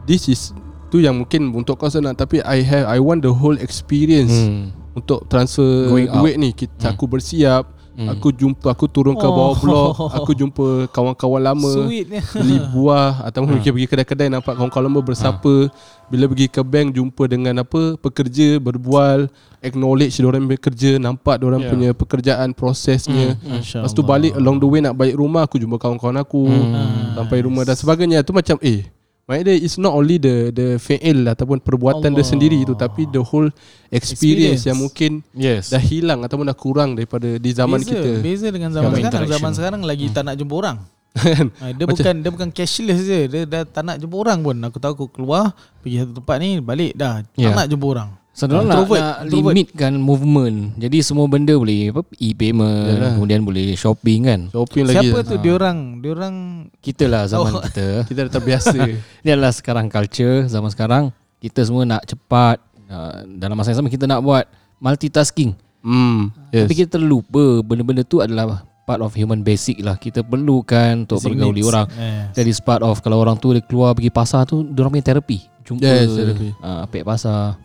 This 0.06 0.26
is 0.26 0.54
Tu 0.86 1.02
yang 1.02 1.18
mungkin 1.18 1.50
untuk 1.52 1.76
kau 1.76 1.86
senang 1.86 2.14
Tapi 2.14 2.38
I 2.40 2.62
have 2.62 2.86
I 2.86 2.98
want 2.98 3.20
the 3.20 3.30
whole 3.30 3.58
experience 3.58 4.30
Hmm. 4.32 4.70
Untuk 4.94 5.26
transfer 5.26 5.86
Going 5.86 6.08
out. 6.08 6.22
duit 6.22 6.34
ni 6.36 6.50
kita, 6.50 6.72
Hmm. 6.80 6.92
Aku 6.92 7.04
bersiap 7.04 7.74
Hmm. 7.92 8.12
Aku 8.12 8.28
jumpa 8.28 8.70
Aku 8.70 8.86
turun 8.86 9.12
ke 9.12 9.24
bawah 9.24 9.50
Oh. 9.50 9.56
blok 9.56 9.88
Aku 10.12 10.30
jumpa 10.30 10.84
kawan-kawan 10.86 11.40
lama 11.42 11.72
Sweetnya. 11.82 12.20
Beli 12.30 12.60
buah 12.76 13.24
Atau 13.24 13.40
Ha. 13.42 13.48
mungkin 13.48 13.72
pergi 13.72 13.88
kedai-kedai 13.88 14.28
Nampak 14.28 14.52
kawan-kawan 14.54 14.84
lama 14.84 15.00
bersapa 15.00 15.72
Bila 16.06 16.28
pergi 16.28 16.46
ke 16.46 16.60
bank 16.60 16.92
Jumpa 16.92 17.24
dengan 17.24 17.56
apa 17.58 17.96
Pekerja 17.96 18.60
Berbual 18.60 19.32
Acknowledge 19.58 20.12
diorang 20.14 20.44
bekerja 20.44 20.96
Nampak 20.96 21.40
diorang 21.40 21.58
Yeah. 21.58 21.72
punya 21.72 21.90
pekerjaan 21.90 22.52
Prosesnya 22.52 23.32
Hmm. 23.34 23.56
Masya 23.56 23.80
Lepas 23.80 23.92
tu 23.92 24.02
balik 24.02 24.32
along 24.34 24.56
the 24.58 24.68
way 24.68 24.78
nak 24.78 24.92
balik 24.92 25.16
rumah 25.16 25.42
Aku 25.42 25.56
jumpa 25.56 25.76
kawan-kawan 25.76 26.20
aku 26.20 26.44
Hmm. 26.44 27.16
Sampai 27.16 27.40
rumah 27.42 27.64
dan 27.64 27.74
sebagainya 27.74 28.20
Tu 28.20 28.30
macam 28.30 28.60
eh 28.60 28.84
Maknanya 29.26 29.44
dia 29.44 29.56
it's 29.58 29.74
not 29.74 29.90
only 29.90 30.16
the 30.16 30.54
the 30.54 30.66
fi'il 30.78 31.26
ataupun 31.26 31.58
perbuatan 31.58 32.14
dia 32.14 32.22
Allah. 32.22 32.30
sendiri 32.30 32.62
tu 32.62 32.72
tapi 32.72 33.10
the 33.10 33.18
whole 33.18 33.50
experience, 33.88 34.62
Experience. 34.62 34.62
yang 34.62 34.78
mungkin 34.78 35.10
Yes. 35.34 35.66
dah 35.68 35.82
hilang 35.82 36.22
ataupun 36.22 36.46
dah 36.46 36.54
kurang 36.54 36.94
daripada 36.94 37.34
di 37.34 37.50
zaman 37.50 37.82
beza, 37.82 37.90
kita. 37.90 38.10
Beza 38.22 38.46
dengan 38.48 38.70
zaman 38.70 38.86
sekarang. 38.88 39.02
interaction. 39.04 39.34
Zaman 39.34 39.52
sekarang 39.52 39.80
lagi 39.82 40.06
tak 40.08 40.22
nak 40.22 40.34
jumpa 40.36 40.54
orang. 40.54 40.78
Kan? 41.16 41.48
Ha, 41.58 41.72
dia 41.72 41.84
bukan 41.88 42.14
dia 42.14 42.30
bukan 42.30 42.48
cashless 42.50 43.00
je. 43.02 43.20
Dia 43.26 43.42
dah 43.42 43.62
tak 43.64 43.82
nak 43.82 43.96
jumpa 43.98 44.14
orang 44.14 44.38
pun. 44.38 44.56
Aku 44.62 44.78
tahu 44.78 44.92
aku 44.94 45.06
keluar 45.10 45.50
pergi 45.80 45.96
satu 45.98 46.12
tempat 46.14 46.36
ni 46.38 46.50
balik 46.60 46.92
dah. 46.94 47.24
Tak 47.24 47.34
Yeah. 47.34 47.56
nak 47.56 47.66
jumpa 47.66 47.86
orang. 47.88 48.08
Sebenarnya 48.36 48.62
nak, 48.62 48.76
Introvert, 48.76 49.00
nak 49.00 49.16
introvert. 49.24 49.32
limitkan 49.48 49.92
movement. 49.96 50.56
Jadi 50.76 50.98
semua 51.00 51.24
benda 51.24 51.56
boleh 51.56 51.88
apa 51.88 52.04
e-payment, 52.14 52.84
Yalah. 52.92 53.12
kemudian 53.16 53.40
boleh 53.40 53.72
shopping 53.72 54.20
kan. 54.22 54.40
Shopping 54.50 54.84
lagi. 54.84 55.08
Siapa 55.08 55.18
tu 55.24 55.34
dia 55.38 55.52
orang? 55.54 55.78
Dia 55.98 56.10
orang 56.12 56.34
Kita 56.76 57.04
lah 57.06 57.24
zaman 57.24 57.48
Oh. 57.50 57.62
kita. 57.62 57.86
Kita 58.08 58.20
dah 58.20 58.32
terbiasa. 58.32 58.76
Ini 59.24 59.30
adalah 59.30 59.50
sekarang 59.50 59.88
culture 59.88 60.44
zaman 60.44 60.68
sekarang. 60.68 61.04
Kita 61.38 61.64
semua 61.64 61.82
nak 61.82 62.04
cepat. 62.04 62.60
Uh, 62.86 63.24
dalam 63.34 63.56
masa 63.56 63.72
yang 63.72 63.80
sama 63.80 63.88
kita 63.88 64.04
nak 64.04 64.20
buat 64.20 64.44
multitasking. 64.78 65.56
hmm. 65.80 66.30
Yes. 66.50 66.62
Tapi 66.62 66.74
kita 66.76 66.88
terlupa 66.94 67.60
benda-benda 67.60 68.02
tu 68.02 68.20
adalah 68.20 68.62
part 68.84 69.00
of 69.00 69.10
human 69.12 69.40
basic 69.40 69.80
lah. 69.80 69.96
Kita 69.96 70.22
perlukan 70.22 71.02
untuk 71.02 71.18
basic 71.18 71.34
bergauli 71.34 71.58
needs. 71.58 71.68
orang. 71.68 71.86
Eh. 71.90 72.22
Jadi 72.32 72.50
part 72.60 72.80
of 72.80 73.00
kalau 73.00 73.18
orang 73.18 73.34
tu 73.34 73.50
dia 73.50 73.58
keluar 73.60 73.90
pergi 73.90 74.08
pasar 74.08 74.44
tu, 74.44 74.62
dia 74.62 74.78
orang 74.78 74.92
punya 74.92 75.06
terapi. 75.08 75.38
Jumpa 75.64 75.82
Yes, 75.82 76.06
terapi. 76.12 76.48
uh, 76.56 76.86
apek 76.86 77.02
pasar. 77.02 77.58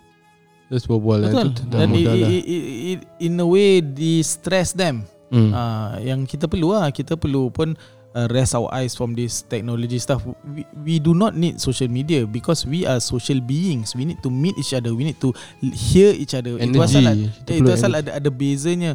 Just 0.72 0.88
berbual 0.88 1.20
lah. 1.20 1.30
Betul. 1.30 1.48
Itu 1.52 1.64
dah 1.68 1.80
Dan 1.84 1.90
i, 1.92 1.94
mudah 1.94 2.14
lah. 2.16 2.30
i, 2.32 2.38
i, 2.40 2.58
i, 2.64 2.92
in 3.20 3.36
a 3.36 3.46
way 3.46 3.84
distress 3.84 4.72
them. 4.72 5.04
Hmm. 5.28 5.52
Ah, 5.52 6.00
yang 6.00 6.24
kita 6.24 6.48
perlu 6.48 6.72
lah 6.72 6.88
kita 6.90 7.16
perlu 7.16 7.52
pun 7.52 7.76
uh, 8.16 8.28
rest 8.32 8.52
our 8.52 8.68
eyes 8.72 8.96
from 8.96 9.16
this 9.16 9.44
technology 9.44 10.00
stuff. 10.00 10.24
We, 10.44 10.64
we 10.84 10.96
do 11.00 11.12
not 11.12 11.36
need 11.36 11.60
social 11.60 11.88
media 11.88 12.28
because 12.28 12.64
we 12.64 12.84
are 12.84 13.00
social 13.00 13.40
beings. 13.40 13.96
We 13.96 14.04
need 14.04 14.20
to 14.24 14.32
meet 14.32 14.56
each 14.60 14.72
other. 14.72 14.92
We 14.92 15.08
need 15.08 15.20
to 15.24 15.32
hear 15.72 16.12
each 16.12 16.36
other. 16.36 16.56
itu 16.56 16.72
Energy. 16.76 17.00
asal, 17.00 17.04
Kita 17.44 17.50
eh, 17.52 17.60
itu 17.60 17.70
asal 17.72 17.92
energy. 17.92 18.02
ada 18.08 18.12
ada 18.20 18.30
bezanya. 18.32 18.92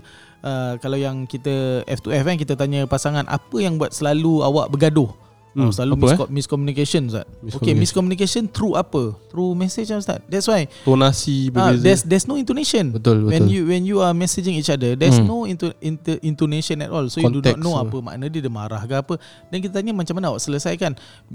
Uh, 0.47 0.79
kalau 0.79 0.95
yang 0.95 1.27
kita 1.27 1.83
F2F 1.89 2.23
kan 2.23 2.37
kita 2.39 2.55
tanya 2.55 2.87
pasangan 2.87 3.27
apa 3.27 3.57
yang 3.59 3.81
buat 3.81 3.91
selalu 3.91 4.45
awak 4.45 4.71
bergaduh? 4.71 5.11
Hmm, 5.57 5.67
Oh, 5.67 5.73
selalu 5.73 5.93
apa, 5.93 6.05
eh? 6.05 6.09
misco- 6.13 6.29
miscommunication 6.29 7.09
Ustaz. 7.09 7.25
Okay, 7.25 7.41
Miscommunication. 7.41 7.77
miscommunication 7.81 8.43
through 8.47 8.77
apa? 8.77 9.17
Through 9.27 9.57
message 9.57 9.89
ah, 9.89 9.97
Ustaz. 9.97 10.21
That's 10.29 10.45
why 10.45 10.69
Tonasi 10.85 11.49
ah, 11.49 11.73
berbeza. 11.73 11.81
there's 11.81 12.03
there's 12.05 12.27
no 12.27 12.37
intonation. 12.37 12.93
betul 12.93 13.25
betul. 13.25 13.33
When 13.33 13.49
you 13.49 13.65
when 13.65 13.83
you 13.83 13.99
are 13.99 14.13
messaging 14.13 14.53
each 14.55 14.69
other, 14.69 14.93
there's 14.93 15.17
Hmm. 15.17 15.25
no 15.25 15.39
into, 15.43 15.73
into, 15.81 16.21
intonation 16.21 16.79
at 16.79 16.93
all. 16.93 17.09
So 17.09 17.19
you 17.19 17.33
do 17.33 17.41
Context, 17.41 17.57
not 17.57 17.65
know 17.65 17.75
so. 17.75 17.83
apa 17.83 17.97
makna 17.99 18.29
dia 18.29 18.39
dia 18.39 18.53
marah 18.53 18.79
ke 18.81 18.93
apa. 18.93 19.15
Dan 19.49 19.59
kita 19.59 19.73
tanya 19.75 19.91
macam 19.91 20.13
mana 20.13 20.29
awak 20.29 20.41
selesaikan. 20.41 20.93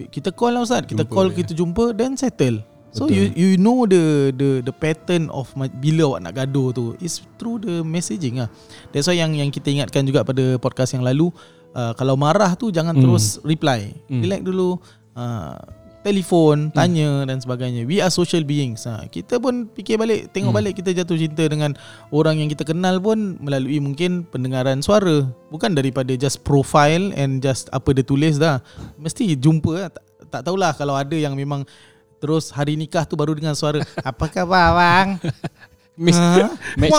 Kita 0.08 0.30
call 0.30 0.54
lah 0.54 0.62
Ustaz. 0.62 0.86
Kita 0.86 1.01
Jumpa, 1.01 1.10
call 1.10 1.28
ya. 1.28 1.36
kita 1.42 1.51
jumpa 1.51 1.84
then 1.92 2.13
settle. 2.13 2.62
So 2.92 3.08
Betul. 3.08 3.16
you 3.16 3.24
you 3.34 3.50
know 3.56 3.88
the 3.88 4.36
the 4.36 4.62
the 4.62 4.74
pattern 4.75 5.32
of 5.32 5.48
bila 5.80 6.12
awak 6.12 6.20
nak 6.22 6.34
gaduh 6.36 6.70
tu 6.70 6.84
is 7.00 7.24
through 7.40 7.58
the 7.58 7.82
messaging 7.82 8.38
ah. 8.38 8.51
That's 8.92 9.08
why 9.08 9.16
yang 9.16 9.32
yang 9.32 9.48
kita 9.48 9.72
ingatkan 9.72 10.04
juga 10.04 10.22
pada 10.22 10.60
podcast 10.60 10.92
yang 10.92 11.01
lalu 11.01 11.32
uh, 11.72 11.94
kalau 11.94 12.16
marah 12.16 12.54
tu 12.54 12.70
jangan 12.70 12.94
Hmm. 12.94 13.04
terus 13.04 13.38
reply. 13.42 13.92
Hmm. 14.08 14.22
Relax 14.22 14.42
dulu. 14.42 14.70
Uh, 15.12 15.56
telefon, 16.01 16.74
tanya 16.74 17.30
dan 17.30 17.38
sebagainya. 17.38 17.86
We 17.86 18.01
are 18.01 18.10
social 18.10 18.42
beings. 18.42 18.90
Ha, 18.90 19.06
kita 19.06 19.38
pun 19.38 19.70
fikir 19.70 20.01
balik, 20.01 20.34
tengok 20.34 20.50
Hmm. 20.50 20.58
balik 20.58 20.74
kita 20.74 20.98
jatuh 20.98 21.13
cinta 21.13 21.46
dengan 21.46 21.78
orang 22.10 22.42
yang 22.42 22.50
kita 22.50 22.66
kenal 22.66 22.98
pun 22.98 23.38
melalui 23.38 23.78
mungkin 23.78 24.25
pendengaran 24.25 24.82
suara. 24.82 25.30
Bukan 25.54 25.78
daripada 25.78 26.10
just 26.16 26.42
profile 26.42 27.13
and 27.13 27.38
just 27.38 27.70
apa 27.70 27.94
dia 27.94 28.01
tulis 28.01 28.42
dah. 28.42 28.66
Mesti 28.98 29.38
jumpa 29.38 29.72
lah. 29.78 29.90
Tak, 29.94 30.04
tak 30.28 30.42
tahulah 30.42 30.74
kalau 30.74 30.98
ada 30.98 31.13
yang 31.13 31.38
memang 31.38 31.70
terus 32.18 32.50
hari 32.50 32.74
nikah 32.74 33.06
tu 33.06 33.13
baru 33.13 33.38
dengar 33.38 33.54
suara. 33.54 33.82
Apa 34.01 34.25
khabar 34.25 34.74
bang? 34.74 35.10
Miss 36.01 36.18
Ha? 36.18 36.50
Wang, 36.50 36.54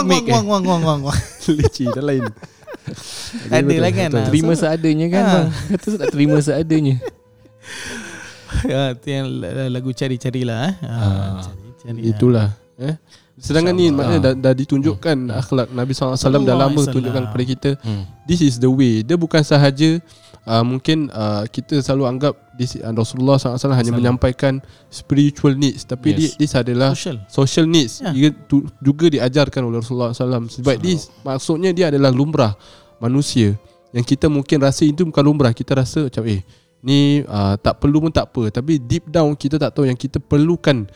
matchmake 0.06 0.30
wang, 0.30 0.46
wang, 0.46 0.62
wang, 0.62 0.82
wang, 0.82 1.00
wang. 1.10 1.18
leceh 1.48 1.90
dah 1.90 2.04
lain. 2.04 2.22
Ada 3.48 3.74
lah 3.78 3.90
kan. 3.90 4.10
Betul. 4.10 4.20
Ha, 4.20 4.28
Terima 4.28 4.52
so- 4.52 4.60
seadanya 4.60 5.06
kan 5.08 5.22
Ah. 5.22 5.30
bang 5.32 5.46
Kata 5.70 5.86
tak 5.96 6.08
terima 6.10 6.36
seadanya 6.38 6.94
Ya, 8.62 8.92
tu 8.92 9.08
yang 9.08 9.26
lagu 9.72 9.90
cari-carilah 9.90 10.58
eh. 10.68 10.74
Ha, 10.82 10.92
Ah. 10.92 11.30
cari-cari. 11.40 12.00
Itulah 12.04 12.48
eh. 12.76 12.94
Sedangkan 13.34 13.74
ni 13.74 13.90
maknanya 13.90 14.20
dah, 14.22 14.34
dah 14.38 14.54
ditunjukkan 14.54 15.16
akhlak 15.32 15.72
Nabi 15.72 15.96
SAW 15.96 16.14
dah 16.14 16.54
lama 16.54 16.78
Sallallahu 16.78 16.94
tunjukkan 16.94 17.22
kepada 17.26 17.44
kita 17.48 17.70
hmm. 17.80 18.02
this 18.22 18.38
is 18.38 18.60
the 18.60 18.68
way. 18.68 19.02
Dia 19.02 19.16
bukan 19.16 19.40
sahaja 19.42 19.98
uh, 20.46 20.64
mungkin 20.66 21.10
uh, 21.12 21.46
kita 21.46 21.80
selalu 21.82 22.04
anggap 22.08 22.34
this, 22.54 22.78
uh, 22.78 22.92
Rasulullah 22.94 23.38
SAW 23.38 23.74
hanya 23.74 23.92
menyampaikan 23.94 24.62
spiritual 24.88 25.54
needs 25.54 25.86
tapi 25.86 26.14
Yes. 26.14 26.38
this 26.38 26.52
adalah 26.54 26.94
Social. 26.94 27.18
social 27.30 27.66
needs. 27.66 28.02
Yeah. 28.02 28.34
tu, 28.46 28.66
juga 28.82 29.10
diajarkan 29.10 29.62
oleh 29.66 29.82
Rasulullah 29.82 30.14
SAW 30.14 30.50
sebab 30.50 30.76
this 30.82 31.10
maksudnya 31.22 31.70
dia 31.70 31.90
adalah 31.90 32.10
lumrah 32.10 32.54
manusia. 33.02 33.58
Yang 33.92 34.16
kita 34.16 34.26
mungkin 34.32 34.56
rasa 34.64 34.88
itu 34.88 35.04
bukan 35.04 35.20
lumrah. 35.20 35.52
Kita 35.52 35.76
rasa 35.76 36.08
macam 36.08 36.24
eh 36.24 36.40
ni 36.82 37.22
uh, 37.22 37.54
tak 37.60 37.78
perlu 37.78 38.08
pun 38.08 38.12
tak 38.12 38.32
apa. 38.32 38.48
Tapi 38.62 38.80
deep 38.80 39.06
down 39.06 39.36
kita 39.36 39.60
tak 39.60 39.76
tahu 39.76 39.84
yang 39.86 39.98
kita 39.98 40.18
perlukan 40.18 40.88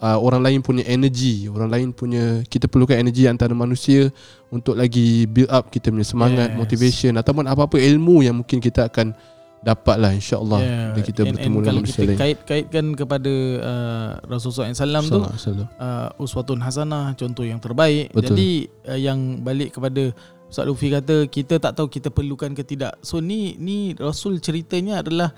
uh, 0.00 0.18
orang 0.18 0.42
lain 0.42 0.58
punya 0.64 0.82
energy 0.88 1.46
orang 1.46 1.70
lain 1.70 1.88
punya 1.92 2.42
kita 2.48 2.66
perlukan 2.66 2.96
energy 2.96 3.28
antara 3.28 3.52
manusia 3.52 4.08
untuk 4.48 4.74
lagi 4.74 5.28
build 5.28 5.52
up 5.52 5.68
kita 5.68 5.92
punya 5.92 6.08
semangat 6.08 6.48
Yes. 6.50 6.58
motivation 6.58 7.12
ataupun 7.20 7.46
apa-apa 7.46 7.76
ilmu 7.78 8.24
yang 8.24 8.40
mungkin 8.40 8.58
kita 8.58 8.88
akan 8.88 9.12
dapat 9.60 9.96
lah 10.00 10.12
insyaAllah 10.16 10.60
Yeah. 10.64 10.88
bila 10.96 11.04
kita 11.04 11.20
and, 11.20 11.28
bertemu 11.36 11.44
and 11.44 11.52
dengan 11.52 11.68
kalau 11.68 11.80
manusia 11.84 12.00
kita 12.00 12.08
lain 12.08 12.18
kait 12.18 12.38
kaitkan 12.48 12.86
kepada 12.96 13.32
uh, 13.60 14.10
Rasulullah 14.24 14.72
SAW 14.72 15.04
tu 15.04 15.20
uh, 15.20 16.08
uswatun 16.16 16.58
hasanah 16.64 17.12
contoh 17.12 17.44
yang 17.44 17.60
terbaik. 17.60 18.08
Betul. 18.16 18.32
Jadi 18.32 18.50
uh, 18.88 18.96
yang 18.96 19.44
balik 19.44 19.76
kepada 19.76 20.16
Ustaz 20.50 20.66
Lufi 20.66 20.90
kata 20.90 21.28
kita 21.30 21.62
tak 21.62 21.76
tahu 21.78 21.86
kita 21.92 22.08
perlukan 22.10 22.50
ke 22.56 22.64
tidak. 22.66 22.98
So 23.04 23.20
ni 23.20 23.54
ni 23.60 23.92
Rasul 23.94 24.40
ceritanya 24.42 25.04
adalah 25.04 25.30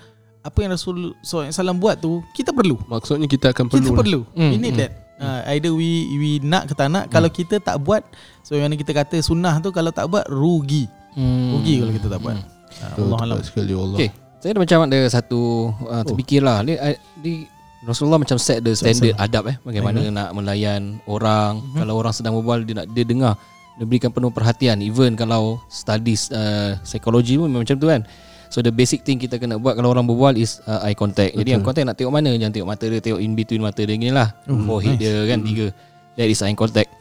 apa 0.43 0.59
yang 0.59 0.75
Rasul 0.75 1.15
SAW 1.23 1.49
buat 1.79 1.99
tu 1.99 2.19
kita 2.35 2.51
perlu. 2.51 2.75
Maksudnya 2.85 3.27
kita 3.27 3.55
akan 3.55 3.71
perlu 3.71 3.79
Kita 3.81 3.91
lah. 3.91 3.99
perlu. 4.03 4.21
Hmm, 4.35 4.51
We 4.51 4.59
need 4.59 4.75
hmm. 4.75 4.83
that. 4.83 4.93
Uh, 5.23 5.41
either 5.55 5.71
we 5.71 5.91
we 6.19 6.31
nak 6.43 6.67
ke 6.67 6.75
tak 6.75 6.91
nak 6.91 7.07
kalau 7.07 7.31
kita 7.31 7.63
tak 7.63 7.79
buat 7.79 8.03
so 8.43 8.59
yang 8.59 8.75
kita 8.75 8.91
kata 8.91 9.23
sunnah 9.23 9.63
tu 9.63 9.71
kalau 9.71 9.95
tak 9.95 10.11
buat 10.11 10.27
rugi. 10.27 10.91
Hmm. 11.15 11.55
Rugi 11.55 11.79
kalau 11.79 11.93
kita 11.95 12.07
tak 12.11 12.21
buat. 12.21 12.37
Uh, 12.37 12.43
Betul, 12.91 13.03
Allah 13.07 13.19
alam. 13.21 13.37
tepat 13.39 13.47
sekali 13.47 13.73
Allah. 13.77 13.99
Okay 14.01 14.11
Saya 14.41 14.51
ada 14.51 14.61
macam 14.65 14.79
ada 14.83 14.99
satu 15.07 15.41
uh, 15.85 16.03
Terfikir 16.03 16.41
lah 16.41 16.65
Dia, 16.65 16.75
uh, 16.81 16.97
di 17.21 17.45
Rasulullah 17.85 18.17
macam 18.17 18.41
set 18.41 18.65
the 18.65 18.73
standard 18.73 19.13
adab 19.21 19.45
eh 19.47 19.55
Bagaimana 19.61 20.01
nak 20.09 20.33
melayan 20.33 20.99
orang 21.05 21.61
Mhm. 21.61 21.79
Kalau 21.79 21.95
orang 21.95 22.11
sedang 22.11 22.33
berbual 22.35 22.65
Dia 22.65 22.81
nak 22.81 22.87
dia 22.91 23.05
dengar 23.05 23.37
Dia 23.77 23.85
berikan 23.85 24.09
penuh 24.09 24.33
perhatian 24.33 24.81
Even 24.81 25.15
kalau 25.15 25.61
studies 25.69 26.33
uh, 26.33 26.81
Psikologi 26.81 27.37
pun 27.37 27.53
memang 27.53 27.63
macam 27.63 27.77
tu 27.77 27.87
kan 27.87 28.03
So 28.52 28.61
the 28.61 28.68
basic 28.68 29.00
thing 29.00 29.16
kita 29.16 29.40
kena 29.40 29.56
buat 29.56 29.73
Kalau 29.73 29.88
orang 29.88 30.04
berbual 30.04 30.37
is 30.37 30.61
uh, 30.64 30.85
eye 30.85 30.92
contact 30.92 31.32
Jadi 31.32 31.40
Betul. 31.40 31.54
yang 31.56 31.62
contact 31.64 31.87
nak 31.88 31.97
tengok 31.97 32.12
mana 32.12 32.37
Jangan 32.37 32.52
tengok 32.52 32.68
mata 32.68 32.85
dia 32.85 33.00
Tengok 33.00 33.21
in 33.25 33.32
between 33.32 33.64
mata 33.64 33.80
dia 33.80 33.97
Gini 33.97 34.12
lah 34.12 34.28
Forehead 34.44 35.00
dia 35.00 35.25
kan 35.25 35.40
Tiga 35.40 35.73
That 36.14 36.28
is 36.28 36.44
eye 36.44 36.52
contact 36.52 36.92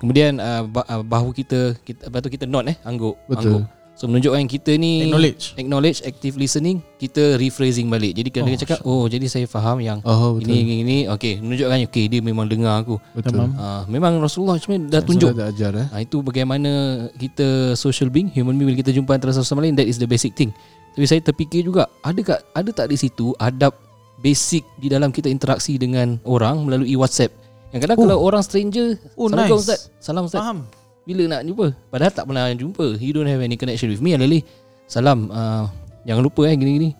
Kemudian 0.00 0.40
uh, 0.40 0.64
uh, 0.64 1.04
bahu 1.04 1.36
kita, 1.36 1.76
kita 1.78 2.08
Lepas 2.08 2.24
tu 2.24 2.32
kita 2.32 2.48
nod 2.48 2.64
eh 2.64 2.76
Angguk 2.82 3.20
Betul. 3.28 3.60
angguk. 3.60 3.64
So 3.94 4.10
menunjukkan 4.10 4.50
kita 4.50 4.74
ni 4.74 5.06
Acknowledge. 5.06 5.54
acknowledge 5.54 6.02
active 6.02 6.34
listening 6.34 6.82
kita 6.98 7.38
rephrasing 7.38 7.86
balik 7.86 8.10
jadi 8.10 8.26
kalau 8.26 8.42
Oh, 8.42 8.50
dia 8.50 8.58
cakap 8.58 8.78
oh 8.82 9.06
jadi 9.06 9.26
saya 9.30 9.46
faham 9.46 9.78
yang 9.78 10.02
Oh 10.02 10.34
betul. 10.34 10.50
ini 10.50 10.56
ini 10.58 10.74
ini 10.82 10.96
okey 11.14 11.38
menunjukkan 11.38 11.78
okey 11.86 12.04
dia 12.10 12.18
memang 12.18 12.50
dengar 12.50 12.82
aku 12.82 12.98
betul. 13.14 13.46
Uh, 13.54 13.86
memang 13.86 14.18
Rasulullah 14.18 14.58
sebenarnya 14.58 14.98
dah 14.98 15.02
tunjuk 15.06 15.30
Dah 15.30 15.46
ajar 15.46 15.72
eh. 15.78 15.86
uh, 15.94 16.00
itu 16.02 16.18
bagaimana 16.26 16.70
kita 17.14 17.78
social 17.78 18.10
being 18.10 18.34
human 18.34 18.58
being 18.58 18.74
bila 18.74 18.82
kita 18.82 18.90
jumpa 18.90 19.14
antara 19.14 19.30
satu 19.30 19.46
sama 19.46 19.62
lain 19.62 19.78
that 19.78 19.86
is 19.86 20.02
the 20.02 20.10
basic 20.10 20.34
thing 20.34 20.50
tapi 20.94 21.04
saya 21.04 21.20
terfikir 21.20 21.62
juga 21.62 21.90
ada 22.00 22.20
tak 22.22 22.40
ada 22.50 22.70
tak 22.70 22.86
di 22.86 22.96
situ 22.96 23.34
adab 23.36 23.74
basic 24.16 24.62
di 24.78 24.86
dalam 24.86 25.10
kita 25.10 25.26
interaksi 25.26 25.74
dengan 25.74 26.16
orang 26.22 26.62
melalui 26.62 26.94
WhatsApp? 26.94 27.34
Yang 27.70 27.80
kadang 27.84 27.98
Oh. 27.98 28.02
kalau 28.06 28.16
orang 28.22 28.40
stranger 28.40 28.94
Oh, 29.12 29.26
Assalamualaikum 29.26 29.58
nice. 29.58 29.66
Ustaz 29.66 29.80
Salam 29.98 30.22
Ustaz. 30.24 30.40
Faham. 30.40 30.58
bila 31.02 31.22
nak 31.28 31.40
jumpa? 31.42 31.66
Padahal 31.90 32.12
tak 32.14 32.24
pernah 32.24 32.46
jumpa. 32.48 32.86
You 32.96 33.12
don't 33.12 33.26
have 33.26 33.42
any 33.42 33.58
connection 33.58 33.90
with 33.90 33.98
me. 33.98 34.14
Alali 34.14 34.40
Salam 34.86 35.28
uh, 35.28 35.66
Jangan 36.06 36.22
lupa 36.22 36.46
eh 36.46 36.54
gini-gini. 36.54 36.94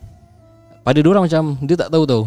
Pada 0.82 0.98
orang 1.00 1.24
macam 1.24 1.56
Dia 1.62 1.76
tak 1.78 1.88
tahu 1.88 2.04
tau. 2.04 2.22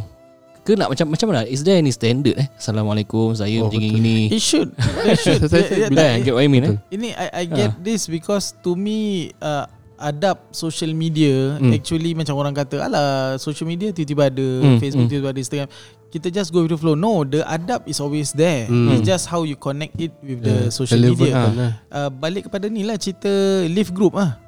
Ke 0.63 0.73
nak 0.73 0.89
macam 0.89 1.07
macam 1.07 1.27
mana? 1.29 1.43
Is 1.43 1.61
there 1.61 1.75
any 1.75 1.91
standard 1.91 2.35
eh? 2.35 2.47
Assalamualaikum 2.55 3.31
Saya 3.31 3.61
Oh, 3.61 3.67
macam 3.67 3.77
betul. 3.77 3.93
gini. 3.99 4.17
It 4.31 4.41
should. 4.41 4.71
It 5.05 5.19
should. 5.19 5.41
Saya- 5.45 5.67
Dia- 5.85 5.89
Bila 5.91 6.01
dia- 6.09 6.23
get 6.23 6.33
what 6.33 6.41
I 6.41 6.49
mean 6.49 6.63
eh? 6.65 6.75
Ini 6.89 7.07
I, 7.13 7.27
I 7.29 7.43
get 7.45 7.71
this 7.77 8.07
because 8.07 8.55
to 8.63 8.73
me 8.73 9.29
uh, 9.37 9.67
adab 9.97 10.37
social 10.49 10.93
media 10.93 11.57
Hmm. 11.57 11.73
actually 11.73 12.13
macam 12.13 12.37
orang 12.37 12.53
kata 12.53 12.85
alah 12.85 13.35
social 13.37 13.65
media 13.65 13.89
tiba-tiba 13.89 14.29
ada 14.29 14.47
Hmm, 14.61 14.77
Facebook 14.77 15.05
hmm. 15.05 15.11
tiba-tiba 15.11 15.29
ada 15.33 15.41
Instagram 15.41 15.69
kita 16.07 16.31
just 16.31 16.55
go 16.55 16.63
with 16.63 16.71
the 16.71 16.79
flow 16.79 16.95
no 16.95 17.27
the 17.27 17.43
adab 17.43 17.83
is 17.83 17.99
always 17.99 18.31
there 18.31 18.69
Hmm. 18.69 18.93
it's 18.93 19.03
just 19.03 19.27
how 19.27 19.43
you 19.43 19.57
connect 19.57 19.97
it 19.99 20.13
with 20.23 20.39
the 20.39 20.69
Yeah, 20.69 20.71
social 20.71 21.01
relevant 21.01 21.19
media 21.19 21.43
eh. 21.67 21.71
uh, 21.91 22.09
balik 22.09 22.47
kepada 22.47 22.69
ni 22.69 22.87
lah 22.87 22.95
cerita 22.95 23.29
live 23.67 23.91
group 23.91 24.15
ah 24.15 24.39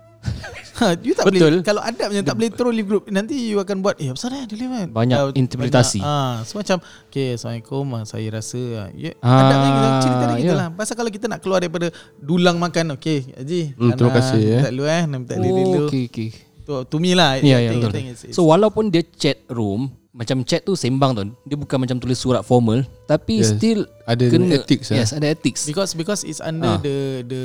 Ha, 0.79 0.95
you 0.97 1.11
tak 1.11 1.27
Betul. 1.27 1.59
boleh 1.59 1.61
Kalau 1.61 1.81
adabnya 1.81 2.21
tak 2.21 2.33
boleh 2.33 2.49
throw 2.49 2.71
live 2.71 2.87
group 2.87 3.03
Nanti 3.05 3.35
you 3.35 3.57
akan 3.57 3.79
buat 3.79 3.95
Eh 3.97 4.07
apa 4.07 4.15
salah 4.15 4.43
dia 4.43 4.55
kan 4.57 4.87
Banyak 4.87 5.17
Ah, 5.17 5.27
interpretasi. 5.33 5.99
banyak. 5.99 6.07
Ah, 6.07 6.39
So 6.41 6.55
macam 6.55 6.79
Okay 7.05 7.35
Assalamualaikum 7.35 7.83
ah, 7.91 8.03
Saya 8.03 8.27
rasa 8.29 8.61
ah, 8.77 8.87
ya, 8.89 9.11
Ah, 9.19 9.43
Adabnya 9.43 9.69
kita 9.69 9.87
Cerita 9.99 10.23
dia 10.25 10.37
kita 10.37 10.47
ya. 10.47 10.55
lah 10.55 10.67
Pasal 10.71 10.95
kalau 10.95 11.11
kita 11.11 11.25
nak 11.27 11.39
keluar 11.39 11.59
daripada 11.59 11.91
Dulang 12.15 12.55
makan 12.55 12.95
Okay 12.95 13.27
Haji 13.33 13.75
Hmm, 13.75 13.91
terima 13.93 14.11
kasih, 14.13 14.39
eh. 14.39 14.47
Minta 14.57 14.69
dulu 14.69 14.83
eh 14.85 15.03
Nak 15.03 15.17
minta 15.19 15.33
dulu 15.35 15.49
dulu 15.51 15.67
Oh, 15.75 15.85
okay, 15.85 16.03
okay. 16.05 16.29
to, 16.63 16.73
to 16.85 16.95
me 16.97 17.11
lah 17.11 17.35
Ya, 17.37 17.59
ya, 17.59 17.69
betul. 17.73 17.91
Think 17.91 18.07
it's- 18.09 18.23
it's- 18.25 18.33
So 18.33 18.45
walaupun 18.45 18.87
dia 18.87 19.03
chat 19.03 19.43
room 19.47 19.91
Macam 20.09 20.41
chat 20.41 20.63
tu 20.63 20.73
sembang 20.73 21.11
tu 21.11 21.21
Dia 21.43 21.55
bukan 21.55 21.75
macam 21.77 21.97
tulis 21.97 22.15
surat 22.15 22.39
formal 22.41 22.87
Tapi 23.03 23.39
Yes. 23.39 23.51
still 23.51 23.83
Ada 24.05 24.25
kena, 24.27 24.55
ethics 24.57 24.89
eh. 24.89 24.97
Yes 24.97 25.11
ada 25.11 25.27
ethics 25.27 25.65
Because 25.65 25.91
because 25.91 26.23
it's 26.23 26.39
under 26.39 26.71
Ah. 26.71 26.79
the 26.79 26.97
the 27.25 27.43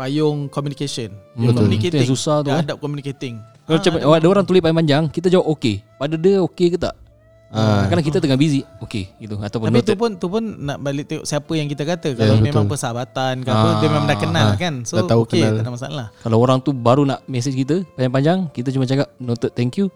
payung 0.00 0.48
communication. 0.48 1.12
Hmm, 1.36 1.52
betul. 1.52 1.68
communicating. 1.68 2.00
Itu 2.00 2.04
yang 2.08 2.12
susah 2.16 2.36
tu, 2.40 2.48
eh. 2.48 2.60
adab 2.64 2.80
communicating. 2.80 3.36
Kalau 3.70 3.78
macam 3.78 3.92
oh, 4.02 4.14
ada 4.18 4.26
orang 4.26 4.44
tulis 4.48 4.58
panjang 4.58 5.06
Kita 5.06 5.30
jawab 5.30 5.46
okay 5.46 5.78
Pada 5.94 6.18
dia 6.18 6.42
okay 6.42 6.74
ke 6.74 6.78
tak 6.80 6.96
Ah. 7.50 7.82
Kadang 7.90 8.06
kita 8.06 8.22
tengah 8.22 8.38
busy 8.38 8.62
Okay 8.78 9.10
gitu 9.18 9.34
Ataupun 9.34 9.74
Tapi 9.74 9.82
tu 9.82 9.98
pun 9.98 10.10
tu 10.14 10.30
pun 10.30 10.38
nak 10.38 10.78
balik 10.78 11.10
tengok 11.10 11.26
siapa 11.26 11.50
yang 11.58 11.66
kita 11.66 11.82
kata. 11.82 12.14
Kalau 12.14 12.38
betul. 12.38 12.46
memang 12.46 12.64
persahabatan 12.70 13.42
ke 13.42 13.50
apa 13.50 13.66
Ah, 13.66 13.74
dia 13.82 13.88
memang 13.90 14.06
dah 14.06 14.18
kenal 14.22 14.46
ah. 14.46 14.54
kan. 14.54 14.74
So 14.86 15.02
Dah 15.02 15.10
tahu 15.10 15.26
okay, 15.26 15.42
kenal. 15.42 15.58
tak 15.58 15.66
ada 15.66 15.72
masalah. 15.74 16.06
Kalau 16.22 16.38
orang 16.38 16.62
tu 16.62 16.70
baru 16.70 17.02
nak 17.02 17.26
message 17.26 17.58
kita 17.58 17.82
Panjang-panjang 17.98 18.54
Kita 18.54 18.70
cuma 18.70 18.86
cakap 18.86 19.10
Noted 19.18 19.50
thank 19.58 19.82
you 19.82 19.90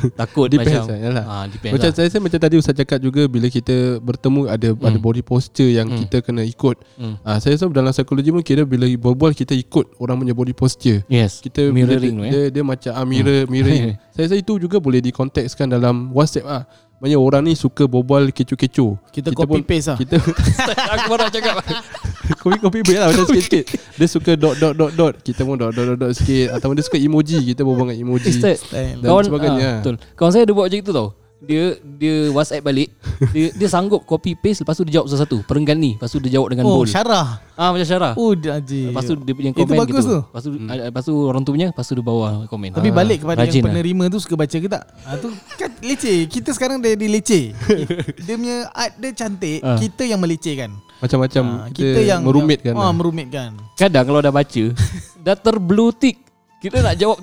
takut 0.20 0.46
Depends 0.46 0.70
macam 0.70 0.84
lah, 0.86 0.98
yalah. 0.98 1.24
ah, 1.24 1.44
depends 1.46 1.72
Macam 1.72 1.88
lah. 1.88 1.94
saya, 1.94 2.08
saya 2.08 2.20
macam 2.20 2.38
tadi 2.38 2.54
Ustaz 2.56 2.74
cakap 2.74 2.98
juga 2.98 3.22
bila 3.24 3.46
kita 3.46 3.76
bertemu 3.98 4.40
ada 4.46 4.68
Hmm. 4.70 4.86
ada 4.86 4.98
body 4.98 5.20
posture 5.20 5.70
yang 5.70 5.86
Hmm. 5.86 5.98
kita 6.00 6.16
kena 6.20 6.42
ikut. 6.42 6.76
Hmm. 6.94 7.14
Ah 7.20 7.36
saya 7.36 7.54
rasa 7.54 7.66
dalam 7.66 7.90
psikologi 7.90 8.30
pun 8.30 8.40
kira 8.40 8.62
bila 8.62 8.86
berbual 8.86 9.32
kita 9.32 9.52
ikut 9.52 9.96
orang 9.96 10.16
punya 10.18 10.32
body 10.32 10.52
posture. 10.52 11.02
Yes 11.06 11.38
Kita 11.38 11.66
Mirroring 11.66 12.16
dia, 12.16 12.26
eh 12.26 12.30
dia, 12.30 12.42
dia 12.50 12.62
macam 12.62 12.92
ah, 12.92 13.04
mirror 13.04 13.44
mirroring. 13.46 13.96
saya 14.14 14.24
rasa 14.24 14.36
itu 14.36 14.56
juga 14.56 14.76
boleh 14.76 15.00
dikontekskan 15.00 15.66
dalam 15.66 16.10
WhatsApp 16.10 16.46
ah. 16.46 16.62
Maksudnya 17.00 17.16
orang 17.18 17.42
ni 17.42 17.52
suka 17.54 17.84
berbual 17.84 18.28
kecoh-kecoh. 18.28 19.00
Kita, 19.08 19.28
Kita 19.28 19.38
copy 19.40 19.52
pun- 19.56 19.64
paste 19.64 19.88
lah. 19.88 19.96
Kita 19.96 20.16
Aku 20.94 21.04
baru 21.08 21.20
nak 21.24 21.32
cakap 21.32 21.54
kopi-kopi 22.40 22.78
boleh 22.82 23.00
lah 23.00 23.08
macam 23.08 23.24
sikit-sikit. 23.26 23.64
Dia 23.96 24.06
suka 24.06 24.32
dot 24.34 24.54
dot 24.54 24.76
dot 24.76 24.92
dot. 24.92 25.14
Kita 25.18 25.42
pun 25.42 25.56
dot 25.56 25.72
dot 25.72 25.86
dot, 25.86 25.98
dot 25.98 26.12
sikit 26.12 26.52
ataupun 26.52 26.76
dia 26.76 26.84
suka 26.84 26.96
emoji, 26.96 27.40
kita 27.42 27.64
berbual 27.64 27.88
dengan 27.88 27.98
emoji. 27.98 28.30
Ustaz 28.30 28.68
dan 28.68 29.00
Kawan 29.00 29.24
sebagainya. 29.24 29.64
ah, 29.66 29.76
Betul 29.80 29.96
Kawan 30.12 30.30
saya 30.30 30.42
ada 30.44 30.52
buat 30.52 30.68
macam 30.68 30.78
itu 30.78 30.92
tau 30.92 31.08
dia 31.40 31.64
dia 31.80 32.28
WhatsApp 32.28 32.60
balik 32.62 32.92
dia 33.30 33.48
dia 33.50 33.64
sanggup 33.66 34.04
copy 34.04 34.32
paste 34.34 34.60
lepas 34.60 34.72
tu 34.72 34.84
dia 34.84 34.96
jawab 34.96 35.08
satu-satu 35.08 35.40
perenggan 35.42 35.74
ni 35.74 35.96
lepas 35.96 36.06
tu 36.06 36.18
dia 36.18 36.32
jawab 36.32 36.48
dengan 36.48 36.64
Oh, 36.64 36.76
bold 36.76 36.86
syarah. 36.86 37.40
ah 37.54 37.68
macam 37.70 37.86
syarah 37.86 38.12
Oh, 38.12 38.32
Haji. 38.32 38.82
lepas 38.86 39.02
tu 39.02 39.14
dia 39.16 39.32
punya 39.32 39.50
Itu 39.50 39.60
komen 39.62 39.76
bagus 39.78 40.04
gitu 40.04 40.10
tu. 40.10 40.20
lepas 40.22 40.42
tu 40.42 40.50
hmm. 40.50 40.68
lepas 40.86 41.02
tu 41.02 41.14
orang 41.16 41.40
tu 41.40 41.50
punya 41.50 41.66
lepas 41.66 41.82
tu 41.82 41.94
dia 41.94 42.04
bawa 42.04 42.28
komen 42.44 42.68
Tapi 42.70 42.88
Ah, 42.88 42.94
balik 42.94 43.18
kepada 43.20 43.40
rajin 43.40 43.52
yang 43.54 43.62
lah. 43.62 43.72
penerima 43.72 44.04
tu 44.06 44.18
suka 44.18 44.34
baca 44.34 44.52
ke 44.54 44.68
tak? 44.68 44.84
Ha, 44.84 45.08
tu 45.16 45.28
kan 45.56 45.70
leceh. 45.80 46.18
Kita 46.26 46.50
sekarang 46.50 46.76
dah 46.78 46.92
di 46.92 47.08
leceh. 47.08 47.44
dia 48.24 48.34
punya 48.34 48.68
art 48.70 48.92
dia 48.96 49.10
cantik, 49.14 49.58
Ah. 49.60 49.76
kita 49.76 50.02
yang 50.04 50.20
melecehkan. 50.20 50.70
Ha, 50.70 51.00
Macam-macam 51.00 51.44
kita, 51.72 52.00
yang 52.00 52.20
merumitkan. 52.20 52.72
Ah, 52.72 52.84
lah. 52.84 52.92
merumitkan. 52.92 53.56
kadang 53.74 54.04
kalau 54.04 54.20
dah 54.20 54.28
baca 54.30 54.64
dah 55.24 55.34
terblue 55.34 55.88
tick 55.90 56.20
kita 56.58 56.78
nak 56.78 56.92
jawab 56.94 57.16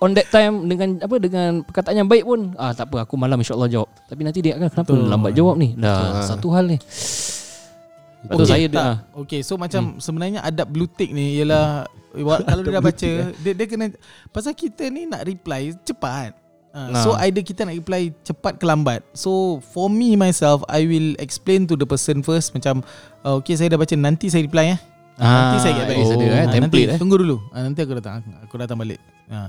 on 0.00 0.16
that 0.16 0.28
time 0.28 0.64
dengan 0.64 0.96
apa 0.98 1.16
dengan 1.18 1.60
perkataan 1.60 1.96
yang 1.96 2.08
baik 2.08 2.24
pun 2.24 2.56
ah 2.56 2.72
tak 2.72 2.88
apa 2.88 3.04
aku 3.04 3.14
malam 3.14 3.36
insyaallah 3.36 3.68
jawab 3.68 3.88
tapi 4.08 4.24
nanti 4.24 4.40
dia 4.40 4.56
akan 4.56 4.68
kenapa 4.68 4.90
Betul. 4.90 5.08
lambat 5.08 5.32
jawab 5.36 5.54
ni 5.56 5.76
dah 5.76 5.92
Betul. 5.92 6.24
satu 6.24 6.48
hal 6.50 6.64
ni 6.66 6.78
Betul 8.24 8.40
Okey, 8.40 8.48
saya 8.48 8.66
tak. 8.66 8.72
dah 8.72 8.92
Okay, 9.20 9.40
so 9.44 9.60
macam 9.60 9.82
hmm. 9.84 10.00
sebenarnya 10.00 10.40
adab 10.40 10.72
blue 10.72 10.88
tick 10.88 11.12
ni 11.12 11.36
ialah 11.36 11.84
wa- 12.24 12.40
kalau 12.40 12.64
dia 12.64 12.72
dah 12.72 12.82
baca, 12.82 13.10
dia, 13.36 13.52
dia 13.52 13.66
kena 13.68 13.92
pasal 14.32 14.56
kita 14.56 14.88
ni 14.88 15.04
nak 15.04 15.28
reply 15.28 15.76
cepat. 15.84 16.32
Uh, 16.72 16.90
Nah. 16.90 17.04
so 17.04 17.14
either 17.20 17.38
kita 17.38 17.62
nak 17.62 17.76
reply 17.76 18.10
cepat 18.24 18.56
ke 18.56 18.64
lambat. 18.64 19.04
So 19.12 19.60
for 19.70 19.86
me 19.86 20.16
myself, 20.16 20.64
I 20.66 20.88
will 20.88 21.14
explain 21.20 21.68
to 21.68 21.76
the 21.76 21.84
person 21.84 22.18
first 22.18 22.50
macam 22.50 22.82
uh, 23.22 23.38
okay 23.38 23.54
saya 23.54 23.70
dah 23.70 23.78
baca 23.78 23.92
nanti 23.94 24.26
saya 24.26 24.42
reply 24.42 24.74
eh. 24.74 24.80
Nanti 25.16 25.56
saya 25.60 25.72
get 25.74 25.86
back. 25.86 25.96
oh, 25.96 26.10
ada 26.10 26.24
eh 26.24 26.32
Ah, 26.34 26.46
template 26.50 26.60
nanti, 26.60 26.80
eh 26.90 26.98
Tunggu 26.98 27.16
dulu. 27.16 27.36
Ah, 27.50 27.62
nanti 27.62 27.80
aku 27.80 27.94
datang. 27.94 28.20
Aku 28.42 28.54
datang 28.58 28.76
balik. 28.76 28.98
Ah. 29.26 29.48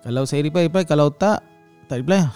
Kalau 0.00 0.22
saya 0.24 0.40
reply 0.40 0.68
reply 0.68 0.84
kalau 0.84 1.08
tak 1.08 1.40
tak 1.88 2.04
reply 2.04 2.20
lah. 2.24 2.30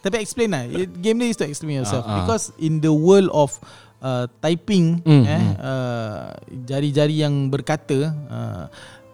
Tapi 0.00 0.16
explain 0.18 0.48
lah. 0.48 0.64
Game 0.98 1.20
ni 1.20 1.28
is 1.28 1.36
to 1.36 1.44
explain 1.44 1.84
yourself 1.84 2.02
Ah, 2.02 2.08
ah. 2.08 2.16
because 2.24 2.50
in 2.56 2.80
the 2.80 2.88
world 2.88 3.28
of 3.30 3.52
uh, 4.00 4.24
typing 4.40 5.02
Hmm, 5.04 5.24
eh 5.24 5.36
hmm. 5.36 5.54
uh, 5.58 6.26
jari-jari 6.64 7.20
yang 7.20 7.52
berkata 7.52 8.14
uh, 8.30 8.64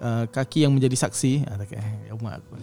uh, 0.00 0.24
kaki 0.28 0.62
yang 0.62 0.72
menjadi 0.72 0.94
saksi 0.94 1.48
ah, 1.48 1.56
tak 1.56 1.74
eh, 1.74 2.08
ya 2.08 2.14
aku. 2.14 2.54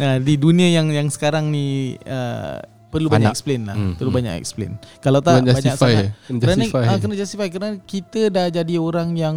uh, 0.00 0.18
di 0.26 0.34
dunia 0.38 0.70
yang 0.70 0.88
yang 0.88 1.08
sekarang 1.10 1.50
ni 1.50 1.98
uh, 2.06 2.58
perlu 2.90 3.06
banyak 3.06 3.22
Banyak. 3.24 3.32
explain 3.32 3.60
lah. 3.64 3.74
Hmm, 3.74 3.94
Perlu 3.94 4.10
hmm. 4.10 4.18
banyak 4.18 4.34
explain. 4.36 4.72
Kalau 4.98 5.18
tak 5.18 5.32
Kena 5.32 5.40
banyak 5.40 5.54
justify 5.56 5.78
sangat 5.88 6.02
eh. 6.02 6.10
Kena 6.20 6.38
kerana 6.38 6.58
justify. 6.60 6.84
ah, 6.84 6.98
kena 6.98 7.14
justify 7.14 7.48
kerana 7.48 7.70
kita 7.80 8.20
dah 8.28 8.46
jadi 8.50 8.74
orang 8.76 9.08
yang 9.14 9.36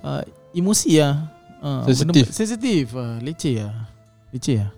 uh, 0.00 0.22
emosi 0.50 0.92
lah. 0.96 1.14
Uh, 1.60 1.84
Sensitif. 1.86 2.24
sensitif. 2.32 2.84
Uh, 2.90 3.20
leceh 3.20 3.60
lah. 3.60 3.92
Leceh 4.30 4.56
lah. 4.58 4.70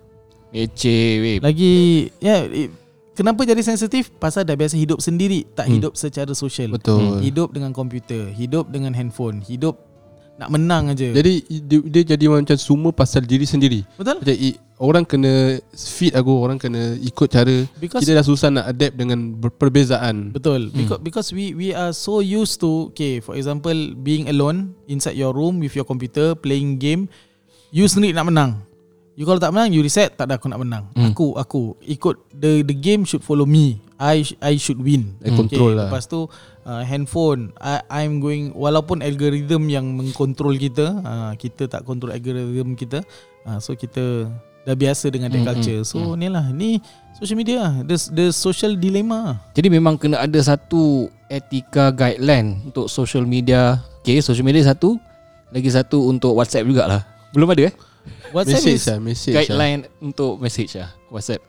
Leceh 0.49 1.09
weh 1.17 1.37
Lagi 1.39 1.73
ya 2.19 2.43
yeah, 2.45 2.69
kenapa 3.13 3.41
jadi 3.41 3.59
sensitif? 3.59 4.11
Pasal 4.13 4.43
dah 4.43 4.53
biasa 4.53 4.75
hidup 4.75 4.99
sendiri, 4.99 5.47
tak 5.49 5.65
Hmm. 5.65 5.79
hidup 5.79 5.93
secara 5.93 6.29
sosial. 6.33 6.69
Betul. 6.69 7.21
Hidup 7.21 7.49
dengan 7.49 7.71
komputer, 7.71 8.29
hidup 8.29 8.67
dengan 8.67 8.91
handphone, 8.91 9.39
hidup 9.39 9.79
nak 10.37 10.49
menang 10.49 10.91
aja. 10.91 11.13
Jadi 11.13 11.45
dia, 11.45 11.79
dia 11.85 12.03
jadi 12.17 12.25
macam 12.25 12.57
semua 12.57 12.91
pasal 12.91 13.21
diri 13.21 13.45
sendiri. 13.45 13.85
betul? 13.95 14.17
Macam 14.17 14.35
orang 14.81 15.03
kena 15.05 15.61
fit 15.71 16.11
aku, 16.11 16.33
orang 16.33 16.57
kena 16.57 16.97
ikut 16.99 17.27
cara. 17.29 17.69
Because 17.77 18.01
Kita 18.01 18.17
dah 18.17 18.25
susah 18.25 18.49
nak 18.49 18.65
adapt 18.73 18.97
dengan 18.97 19.37
perbezaan. 19.37 20.33
Betul 20.33 20.73
because 20.73 21.01
because 21.01 21.27
we 21.31 21.53
we 21.53 21.69
are 21.71 21.93
so 21.93 22.19
used 22.19 22.57
to 22.59 22.89
okay 22.91 23.21
for 23.21 23.37
example 23.37 23.75
being 24.01 24.27
alone 24.27 24.73
inside 24.89 25.15
your 25.15 25.31
room 25.31 25.61
with 25.61 25.73
your 25.77 25.85
computer 25.85 26.33
playing 26.33 26.81
game 26.81 27.05
you 27.69 27.85
sendiri 27.85 28.13
nak 28.13 28.27
menang 28.29 28.51
you 29.13 29.23
kalau 29.23 29.37
tak 29.37 29.49
menang 29.49 29.69
you 29.69 29.79
reset 29.79 30.13
tak 30.13 30.25
ada 30.25 30.35
aku 30.35 30.47
nak 30.47 30.59
menang 30.59 30.85
Hmm. 30.93 31.09
aku 31.09 31.33
aku 31.33 31.61
ikut 31.81 32.15
the 32.31 32.61
the 32.61 32.73
game 32.73 33.03
should 33.03 33.21
follow 33.21 33.45
me 33.45 33.77
I 33.95 34.25
I 34.39 34.57
should 34.57 34.77
win 34.77 35.15
I 35.21 35.31
control 35.31 35.73
lah. 35.73 35.87
lepas 35.87 36.05
tu 36.05 36.25
uh, 36.63 36.81
handphone 36.83 37.53
I 37.55 37.79
I'm 37.87 38.17
going 38.17 38.51
walaupun 38.51 38.99
algorithm 38.99 39.67
yang 39.67 39.93
mengkontrol 39.93 40.55
kita 40.55 40.99
uh, 40.99 41.31
kita 41.35 41.65
tak 41.67 41.83
kontrol 41.83 42.09
algorithm 42.09 42.73
kita 42.73 43.05
uh, 43.43 43.57
so 43.57 43.73
kita 43.73 44.27
dah 44.63 44.73
biasa 44.73 45.07
dengan 45.07 45.27
that 45.27 45.39
Hmm, 45.39 45.49
culture 45.53 45.79
hmm, 45.79 45.87
so 45.87 46.15
ni 46.15 46.27
lah 46.27 46.47
ni 46.49 46.79
social 47.13 47.35
media 47.35 47.55
lah 47.61 47.73
the 47.83 47.95
the 48.09 48.25
social 48.31 48.73
dilemma 48.73 49.37
Jadi 49.51 49.67
memang 49.67 49.95
kena 49.95 50.19
ada 50.19 50.39
satu 50.39 51.05
etika 51.27 51.89
guideline 51.89 52.61
untuk 52.63 52.87
social 52.87 53.23
media. 53.23 53.77
Okay, 53.99 54.19
social 54.19 54.41
media 54.41 54.63
satu. 54.63 54.95
Lagi 55.49 55.67
satu 55.67 56.07
untuk 56.07 56.33
WhatsApp 56.33 56.63
jugalah. 56.63 57.01
Belum 57.31 57.49
ada 57.49 57.67
eh? 57.67 57.73
WhatsApp 58.33 58.57
Message 58.57 58.73
is 58.73 58.83
lah, 58.83 58.97
message 58.99 59.29
lah. 59.29 59.39
Guideline 59.39 59.81
untuk 60.01 60.31
message 60.37 60.71
lah. 60.75 60.89
WhatsApp. 61.07 61.41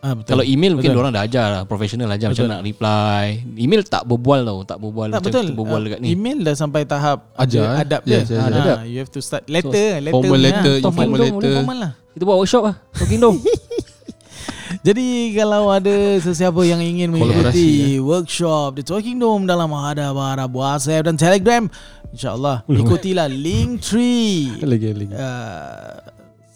Ah, 0.00 0.16
betul. 0.16 0.32
Kalau 0.32 0.44
email 0.48 0.72
mungkin 0.72 0.90
Betul. 0.90 1.02
orang 1.04 1.12
dah 1.12 1.24
ajar 1.28 1.46
lah. 1.52 1.62
Professional 1.62 2.08
ajar 2.08 2.32
macam 2.32 2.40
Betul. 2.42 2.56
nak 2.56 2.64
reply. 2.64 3.24
Email 3.54 3.84
tak 3.84 4.08
berbual 4.08 4.40
tau. 4.42 4.58
Tak 4.64 4.78
berbual 4.80 5.06
tak 5.06 5.20
macam 5.20 5.28
betul. 5.28 5.44
kita 5.44 5.52
berbual 5.54 5.76
Ah, 5.76 5.84
dekat 5.84 5.98
ni. 6.00 6.06
Email 6.10 6.38
dah 6.40 6.54
sampai 6.56 6.80
tahap 6.82 7.18
Ajar, 7.36 7.60
ada 7.60 7.68
eh? 7.68 7.82
adab 7.84 8.00
Yes, 8.02 8.08
dia. 8.08 8.16
yes, 8.16 8.28
Ah, 8.32 8.40
yes. 8.40 8.56
Adab. 8.56 8.78
You 8.88 8.98
have 8.98 9.12
to 9.12 9.20
start 9.20 9.44
letter, 9.46 9.88
letter. 10.00 10.14
formal 10.16 10.32
punya. 10.32 10.44
letter, 10.48 10.72
Ah, 10.72 10.80
informal 10.82 11.18
formal 11.20 11.20
letter. 11.36 11.52
formal 11.54 11.76
lah. 11.76 11.92
Kita 12.10 12.22
buat 12.24 12.38
workshop 12.40 12.62
lah. 12.64 12.74
Talking 12.96 13.20
dom. 13.20 13.36
Jadi 14.80 15.06
kalau 15.34 15.68
ada 15.68 15.92
sesiapa 16.16 16.60
yang 16.62 16.80
ingin 16.80 17.10
mengikuti 17.10 17.36
Kolaborasi, 17.36 17.68
workshop 18.00 18.80
The 18.80 18.84
Talking 18.86 19.18
Dome 19.18 19.44
dalam 19.44 19.68
hadap 19.68 20.16
harap 20.16 20.48
WhatsApp 20.48 21.04
dan 21.04 21.20
Telegram 21.20 21.68
InsyaAllah 22.08 22.64
ikutilah 22.64 23.28
link 23.28 23.84
tree 23.84 24.48
Lagi 24.56 24.90
lagi. 24.90 25.12
uh, 25.12 26.00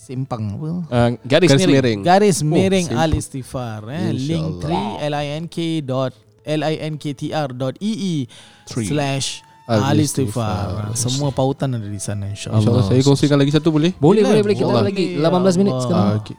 Simpang 0.05 0.61
apa? 0.61 0.69
Uh, 0.93 1.09
garis, 1.25 1.49
Garis 1.49 1.65
miring. 1.65 1.73
miring. 1.73 1.99
Garis 2.05 2.37
Oh, 2.39 2.47
miring 2.47 2.87
simple. 2.93 3.01
Al 3.01 3.13
Istighfar 3.17 3.81
eh? 3.89 4.13
Link 4.13 4.49
tree 4.61 4.89
L-I-N-K 5.01 5.57
dot 5.81 6.13
L-I-N-K-T-R 6.45 7.49
dot 7.57 7.75
E-E. 7.81 8.29
Slash 8.69 9.41
Al 9.65 9.81
Al 9.81 9.97
Istighfar. 9.97 10.93
Istighfar 10.93 11.01
Semua 11.01 11.33
pautan 11.33 11.73
ada 11.73 11.89
di 11.89 11.97
sana 11.97 12.29
insyaAllah 12.29 12.61
InsyaAllah 12.61 12.85
saya 12.85 13.01
kongsikan 13.01 13.41
lagi 13.41 13.53
satu 13.57 13.73
boleh? 13.73 13.97
Boleh, 13.97 14.21
Boleh, 14.21 14.45
boleh, 14.45 14.45
boleh. 14.45 14.57
Kita 14.61 14.85
lagi 14.85 15.05
18 15.17 15.61
minit 15.61 15.75
sekarang. 15.81 16.05
Ah, 16.05 16.21
okay. 16.21 16.37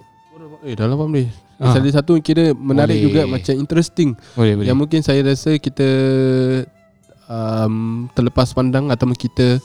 Eh 0.66 0.74
dah 0.78 0.86
8 0.86 0.98
boleh. 1.10 1.30
Ah. 1.58 1.74
Salah 1.74 1.94
satu 1.94 2.14
kira 2.22 2.54
menarik 2.54 3.02
Boleh. 3.02 3.06
juga 3.10 3.22
macam 3.26 3.54
interesting. 3.58 4.14
Boleh, 4.38 4.54
boleh. 4.62 4.68
Yang 4.70 4.78
mungkin 4.78 5.00
saya 5.02 5.26
rasa 5.26 5.58
kita 5.58 5.90
um, 7.30 8.06
terlepas 8.14 8.54
pandang 8.54 8.92
atau 8.94 9.10
kita 9.14 9.58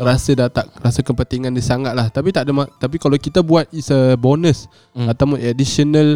rasa 0.00 0.30
dah 0.36 0.48
tak 0.52 0.68
rasa 0.80 1.00
kepentingan 1.00 1.52
dia 1.52 1.64
sangat 1.64 1.92
lah. 1.96 2.06
Tapi 2.12 2.32
tak 2.32 2.48
ada 2.48 2.68
tapi 2.76 2.96
kalau 3.00 3.16
kita 3.16 3.40
buat 3.40 3.68
is 3.72 3.88
a 3.88 4.14
bonus 4.16 4.68
Hmm. 4.92 5.06
hmm. 5.06 5.08
atau 5.12 5.24
additional 5.36 6.08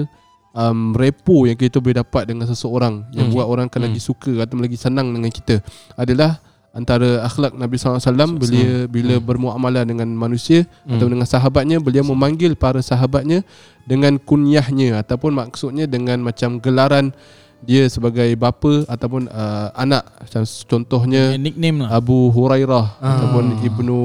um, 0.52 0.92
repo 0.96 1.46
yang 1.46 1.56
kita 1.56 1.78
boleh 1.78 2.00
dapat 2.00 2.28
dengan 2.28 2.46
seseorang 2.48 3.06
yang 3.14 3.28
Hmm. 3.30 3.34
buat 3.36 3.46
orang 3.46 3.66
akan 3.70 3.80
Hmm. 3.80 3.88
lagi 3.92 4.00
suka 4.02 4.32
atau 4.42 4.56
lagi 4.58 4.76
senang 4.76 5.12
dengan 5.14 5.30
kita 5.30 5.62
adalah 5.94 6.42
antara 6.70 7.26
akhlak 7.26 7.58
Nabi 7.58 7.82
SAW 7.82 8.38
bila 8.38 8.86
bila 8.86 9.14
bermuamalah 9.18 9.82
dengan 9.82 10.06
manusia 10.14 10.66
Hmm. 10.86 10.96
atau 10.96 11.06
dengan 11.10 11.26
sahabatnya 11.26 11.82
beliau 11.82 12.06
memanggil 12.06 12.54
para 12.54 12.78
sahabatnya 12.78 13.42
dengan 13.90 14.22
kunyahnya 14.22 15.02
ataupun 15.02 15.34
maksudnya 15.34 15.90
dengan 15.90 16.22
macam 16.22 16.62
gelaran 16.62 17.10
dia 17.60 17.84
sebagai 17.86 18.24
bapa 18.34 18.82
ataupun 18.84 19.26
uh, 19.26 19.68
anak 19.74 20.00
macam 20.18 20.42
contohnya 20.64 21.36
Yang 21.36 21.44
nickname 21.44 21.76
lah 21.82 21.88
Abu 21.92 22.28
Hurairah 22.28 22.86
Ah. 22.96 23.08
ataupun 23.14 23.44
Ibnu 23.60 23.98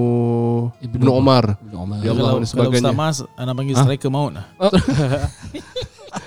Ibnu 0.78 0.98
Ibnu 0.98 1.10
Omar 1.10 1.56
Ibnu 1.58 1.78
Omar. 1.78 1.98
Ya 2.00 2.12
Allah 2.12 2.24
kalau, 2.26 2.36
dan 2.36 2.44
kalau 2.44 2.46
sebagainya. 2.46 2.92
Ustaz 2.92 2.96
Mas 2.96 3.18
Anak 3.36 3.54
panggil 3.54 3.74
Ha? 3.74 3.82
striker 3.82 4.10
maut 4.10 4.32
lah 4.32 4.46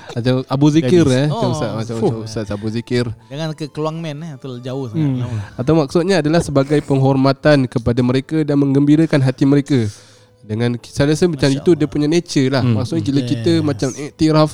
macam 0.08 0.42
Abu 0.48 0.66
Zikir 0.68 1.04
Gadis. 1.04 1.14
eh 1.14 1.26
macam 1.28 1.38
Oh, 1.44 1.54
Ustaz 1.54 1.70
macam, 1.70 1.94
fuh. 1.94 2.08
macam 2.10 2.20
Ustaz 2.24 2.48
Abu 2.50 2.66
Zikir 2.68 3.04
Jangan 3.28 3.48
ke 3.54 3.64
Keluang 3.68 3.98
Man 3.98 4.18
eh 4.20 4.32
Terlalu 4.36 4.60
jauh 4.60 4.84
sangat 4.86 5.06
Hmm. 5.20 5.38
Atau 5.54 5.72
maksudnya 5.74 6.16
adalah 6.18 6.40
sebagai 6.40 6.78
penghormatan 6.82 7.58
kepada 7.66 8.00
mereka 8.00 8.42
dan 8.42 8.58
menggembirakan 8.58 9.20
hati 9.20 9.44
mereka. 9.44 9.86
Dengan 10.40 10.74
saya 10.80 11.12
rasa 11.12 11.28
macam 11.28 11.44
Masya 11.46 11.60
itu 11.60 11.70
dia 11.72 11.84
punya 11.84 12.08
nature 12.08 12.48
lah. 12.48 12.64
Hmm. 12.64 12.74
Maksudnya 12.74 13.04
bila 13.04 13.20
Yes. 13.20 13.28
kita 13.28 13.52
macam 13.60 13.88
iktiraf 13.92 14.50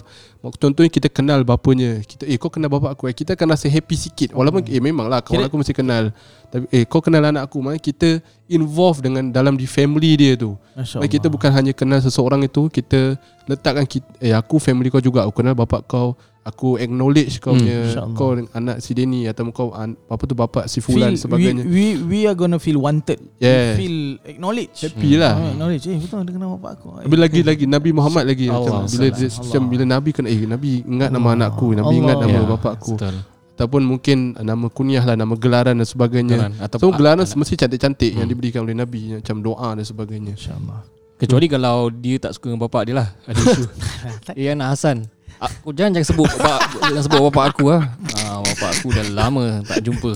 Contohnya 0.50 0.88
kita 0.88 1.06
kenal 1.06 1.40
bapanya. 1.40 2.00
Kita 2.00 2.24
eh 2.24 2.34
kau 2.34 2.48
kenal 2.48 2.68
bapa 2.68 2.90
aku. 2.90 3.06
Eh, 3.06 3.14
Kita 3.14 3.32
akan 3.32 3.46
rasa 3.50 3.64
happy 3.64 3.94
sikit. 3.94 4.28
Walaupun 4.30 4.66
eh 4.66 4.76
memang 4.78 5.06
lah 5.06 5.20
Kawan 5.20 5.38
Kira- 5.38 5.46
aku 5.46 5.56
mesti 5.56 5.72
kenal. 5.72 6.12
Tapi 6.46 6.64
eh 6.70 6.84
kau 6.84 7.00
kenal 7.00 7.24
anak 7.24 7.46
aku 7.46 7.58
Maknanya 7.58 7.80
kita 7.82 8.10
involve 8.46 9.00
dengan 9.00 9.24
Dalam 9.26 9.54
di 9.54 9.64
family 9.64 10.14
dia 10.14 10.34
tu. 10.34 10.52
Maknanya 10.74 11.08
kita 11.10 11.26
bukan 11.28 11.50
hanya 11.50 11.72
kenal 11.72 11.98
seseorang 11.98 12.42
itu 12.42 12.68
Kita 12.68 13.16
letakkan 13.44 13.84
kita, 13.84 14.04
Eh 14.18 14.30
aku 14.30 14.58
family 14.58 14.88
kau 14.88 15.00
juga. 15.00 15.22
Aku 15.22 15.32
kenal 15.32 15.52
bapa 15.52 15.80
kau. 15.80 16.12
Aku 16.44 16.76
acknowledge 16.76 17.40
kau 17.40 17.56
Hmm, 17.56 17.64
punya 17.64 17.78
insyaAllah. 17.88 18.12
Kau 18.12 18.28
anak 18.36 18.76
si 18.78 18.92
Denny 18.92 19.24
Atau 19.24 19.48
kau 19.48 19.72
an, 19.72 19.96
Apa 20.04 20.28
tu 20.28 20.36
bapa 20.36 20.68
si 20.68 20.76
Fulan 20.78 21.16
feel, 21.16 21.24
sebagainya. 21.24 21.64
we, 21.64 21.96
we, 21.96 22.20
we 22.20 22.28
are 22.28 22.36
gonna 22.36 22.60
feel 22.60 22.76
wanted. 22.76 23.16
Yeah. 23.40 23.72
We 23.72 23.80
feel 23.80 23.96
acknowledged 24.28 24.76
Happy 24.76 25.16
lah. 25.16 25.40
Ah, 25.40 25.56
Acknowledge. 25.56 25.88
Eh 25.88 25.96
betul 25.96 26.20
dia 26.20 26.36
kenal 26.36 26.60
bapak 26.60 26.70
aku. 26.76 27.00
Habis 27.00 27.16
lagi 27.18 27.40
lagi. 27.40 27.64
Nabi 27.64 27.96
Muhammad 27.96 28.28
lagi. 28.28 28.52
Allah 28.52 28.84
macam 28.84 28.92
bila 28.92 29.08
Allah. 29.08 29.40
macam 29.40 29.62
bila 29.64 29.84
Nabi 29.88 30.10
kena 30.12 30.28
eh 30.34 30.46
Nabi 30.46 30.82
ingat 30.82 31.08
nama 31.08 31.22
Allah. 31.28 31.46
anakku 31.46 31.66
Nabi 31.72 31.94
ingat 31.96 32.16
Allah. 32.16 32.26
nama 32.26 32.36
Ya, 32.36 32.50
bapa 32.50 32.68
aku 32.72 32.92
Betul. 32.94 33.16
ataupun 33.54 33.82
mungkin 33.82 34.18
nama 34.36 34.66
kunyah 34.66 35.04
lah 35.04 35.14
nama 35.14 35.34
gelaran 35.34 35.74
dan 35.74 35.86
sebagainya 35.86 36.36
Gelaran. 36.36 36.54
Atau- 36.58 36.80
so 36.80 36.90
gelaran 36.90 37.22
ah, 37.22 37.28
mesti 37.32 37.54
cantik-cantik 37.54 38.12
yang 38.12 38.22
Hmm. 38.22 38.30
diberikan 38.30 38.60
oleh 38.60 38.74
Nabi 38.74 39.00
macam 39.14 39.36
doa 39.38 39.68
dan 39.72 39.82
sebagainya 39.82 40.34
InsyaAllah 40.34 40.80
Kecuali 41.14 41.46
kalau 41.46 41.88
dia 41.88 42.18
tak 42.18 42.34
suka 42.34 42.48
dengan 42.48 42.60
bapak 42.60 42.82
dia 42.84 42.94
lah 42.96 43.08
Ada 43.22 43.38
isu 43.38 43.62
Eh 44.34 44.50
anak 44.50 44.68
Hasan 44.72 45.06
Aku 45.36 45.70
jangan 45.70 45.94
jangan 45.94 46.08
sebut 46.08 46.26
bapak 46.28 46.58
jangan 46.80 47.04
sebut 47.04 47.20
bapak 47.24 47.44
aku 47.48 47.64
ah. 47.68 47.82
Ah 48.16 48.38
bapak 48.40 48.70
aku 48.72 48.86
dah 48.90 49.06
lama 49.12 49.44
tak 49.62 49.78
jumpa. 49.80 50.12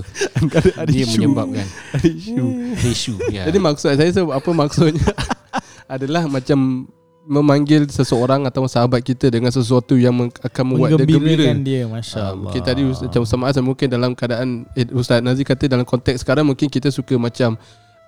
ada 0.74 0.88
Dia 0.88 1.02
isu. 1.02 1.10
menyebabkan 1.16 1.66
ada 1.92 2.08
isu 2.08 2.44
isu 2.80 3.14
ya. 3.28 3.42
jadi 3.44 3.58
maksud 3.58 3.90
saya 3.92 4.10
apa 4.14 4.50
maksudnya 4.52 5.02
adalah 5.88 6.22
macam 6.24 6.86
memanggil 7.28 7.84
seseorang 7.90 8.48
atau 8.48 8.64
sahabat 8.64 9.04
kita 9.04 9.28
dengan 9.28 9.52
sesuatu 9.52 9.98
yang 9.98 10.30
akan 10.40 10.64
membuat 10.64 10.96
dia 10.96 11.04
gembira 11.04 11.44
dia 11.60 11.84
Masya 11.84 12.16
Ah, 12.16 12.32
Allah 12.32 12.48
Mungkin 12.48 12.62
tadi 12.64 12.82
macam 12.88 13.20
Ustaz 13.20 13.38
Maaz 13.38 13.56
mungkin 13.60 13.86
dalam 13.92 14.10
keadaan 14.16 14.64
eh, 14.72 14.88
Ustaz 14.96 15.20
Nazir 15.20 15.44
kata 15.44 15.68
dalam 15.68 15.84
konteks 15.84 16.24
sekarang 16.24 16.48
mungkin 16.48 16.72
kita 16.72 16.88
suka 16.88 17.20
macam 17.20 17.60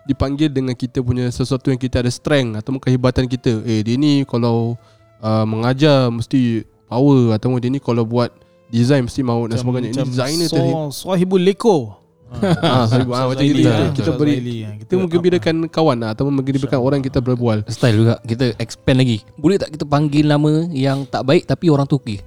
dipanggil 0.09 0.49
dengan 0.49 0.73
kita 0.73 1.05
punya 1.05 1.29
sesuatu 1.29 1.69
yang 1.69 1.77
kita 1.77 2.01
ada 2.01 2.09
strength 2.09 2.65
atau 2.65 2.81
kehebatan 2.81 3.29
kita. 3.29 3.61
Eh 3.69 3.85
dia 3.85 4.01
ni 4.01 4.25
kalau 4.25 4.81
uh, 5.21 5.45
mengajar 5.45 6.09
mesti 6.09 6.65
power 6.89 7.37
atau 7.37 7.61
dia 7.61 7.69
ni 7.69 7.79
kalau 7.79 8.09
buat 8.09 8.33
design 8.73 9.05
mesti 9.05 9.21
mahu 9.21 9.53
dan 9.53 9.61
sebagainya. 9.61 9.93
Ini 9.93 10.09
designer 10.09 10.49
so, 10.49 10.57
tadi. 10.57 10.73
Sahibul 10.97 11.45
Leko 11.45 12.00
Ah, 12.33 12.87
sahib- 12.87 13.11
ah, 13.11 13.27
macam 13.27 13.43
gitu. 13.43 13.67
ah. 13.67 13.91
Kita 13.91 14.11
beri 14.13 14.39
kita 14.79 14.95
menggembirakan 14.95 15.67
kawan 15.67 15.99
lah, 15.99 16.15
atau 16.15 16.25
menggembirakan 16.25 16.79
orang 16.79 17.01
kita 17.01 17.19
berbual. 17.19 17.67
Style 17.67 17.97
juga 17.97 18.15
Kita 18.23 18.55
expand 18.57 18.97
lagi 18.97 19.19
Boleh 19.35 19.59
tak 19.59 19.71
kita 19.71 19.83
panggil 19.83 20.25
nama 20.25 20.65
Yang 20.67 21.09
tak 21.09 21.23
baik 21.25 21.43
Tapi 21.45 21.67
orang 21.67 21.85
tu 21.85 21.99
okey 21.99 22.23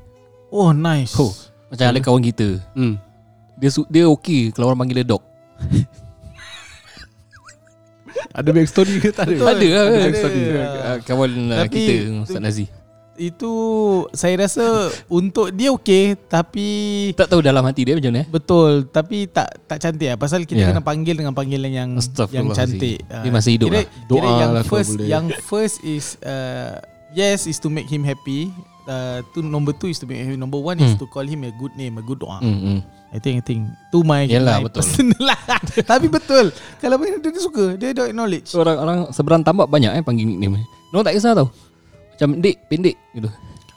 Oh 0.50 0.70
nice 0.70 1.16
Oh. 1.16 1.32
Macam 1.72 1.88
ada 1.88 2.00
kawan 2.00 2.20
kita 2.22 2.60
Hmm. 2.74 3.00
Dia 3.56 3.72
dia 3.88 4.04
okey 4.12 4.52
Kalau 4.52 4.68
orang 4.68 4.84
panggil 4.84 5.00
dia 5.00 5.08
dog 5.08 5.24
Ada 8.30 8.50
backstory 8.50 8.98
ke 8.98 9.10
tak 9.10 9.26
ada? 9.26 9.34
Betul. 9.34 9.48
Ada 9.48 9.68
lah 9.68 9.84
Ada, 9.84 9.98
kan? 9.98 10.12
ada. 10.12 10.92
Kawan 11.02 11.32
Tapi- 11.48 11.72
kita 11.72 11.94
Ustaz 12.22 12.42
Nazi 12.42 12.66
Itu 13.16 13.52
Saya 14.10 14.40
rasa 14.40 14.90
Untuk 15.06 15.54
dia 15.54 15.70
okey 15.72 16.18
Tapi 16.26 16.68
Tak 17.14 17.30
tahu 17.30 17.40
dalam 17.40 17.62
hati 17.62 17.86
dia 17.86 17.94
macam 17.94 18.10
mana 18.10 18.22
eh? 18.22 18.28
Betul 18.28 18.72
Tapi 18.88 19.30
tak 19.30 19.54
tak 19.64 19.78
cantik 19.80 20.08
lah 20.08 20.18
Pasal 20.18 20.44
kita 20.44 20.60
Ya. 20.60 20.70
kena 20.70 20.82
panggil 20.82 21.14
Dengan 21.14 21.32
panggilan 21.32 21.70
yang 21.70 21.90
Yang 22.30 22.48
cantik 22.52 22.98
Dia 23.04 23.22
Ah, 23.22 23.30
masih 23.30 23.52
hidup 23.56 23.70
kira, 23.70 23.78
lah. 23.78 23.86
Kira 23.86 24.10
Doa 24.10 24.32
yang 24.40 24.52
lah 24.52 24.64
first. 24.64 24.92
Yang 24.98 25.26
first 25.42 25.78
is 25.82 26.18
uh, 26.22 26.82
Yes 27.12 27.46
is 27.46 27.58
to 27.58 27.70
make 27.70 27.86
him 27.86 28.02
happy 28.02 28.50
uh, 28.84 29.22
tu 29.30 29.46
Number 29.46 29.70
two 29.72 29.88
is 29.88 30.02
to 30.02 30.10
make 30.10 30.18
him 30.18 30.34
Number 30.34 30.58
one 30.58 30.78
is 30.78 30.94
Hmm. 30.94 31.00
to 31.00 31.06
call 31.06 31.22
him 31.24 31.44
a 31.44 31.54
good 31.54 31.74
name 31.74 31.98
A 31.98 32.04
good 32.04 32.18
doa 32.18 32.42
Hmm, 32.42 32.58
hmm. 32.58 32.80
I 33.14 33.22
think 33.22 33.38
I 33.38 33.44
think 33.44 33.62
Tu 33.90 34.02
my, 34.02 34.26
Yalah, 34.26 34.58
my 34.58 34.66
betul. 34.66 34.82
personal 34.82 35.22
lah 35.30 35.38
Tapi 35.86 36.10
betul 36.10 36.50
Kalau 36.82 36.98
dia, 36.98 37.22
dia 37.22 37.38
suka 37.38 37.78
Dia 37.78 37.94
dah 37.94 38.10
acknowledge 38.10 38.50
So, 38.50 38.60
orang-orang 38.60 39.14
seberang 39.14 39.46
tambak 39.46 39.70
banyak 39.70 39.94
eh 39.94 40.02
panggil 40.02 40.26
nickname. 40.26 40.66
Diorang 40.90 41.06
tak 41.06 41.14
kisah 41.14 41.34
tau. 41.34 41.50
Macam 42.14 42.30
dek, 42.38 42.56
pendek 42.66 42.96
gitu. 43.12 43.30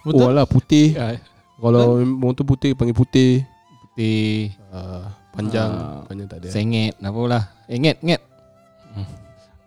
Oh 0.06 0.28
alah 0.28 0.44
putih. 0.44 0.92
Ya, 0.92 1.18
Kalau 1.56 1.98
motor 2.04 2.44
putih 2.44 2.72
panggil 2.72 2.94
putih. 2.94 3.42
putih, 3.88 4.52
Uh, 4.68 5.08
panjang, 5.32 5.70
Ah, 5.72 6.04
panjang 6.04 6.28
tak 6.28 6.38
ada. 6.38 6.48
sengit, 6.48 6.92
apa 6.96 7.20
lah. 7.24 7.42
Eh, 7.64 7.76
nget, 7.76 7.96
nget. 7.98 8.20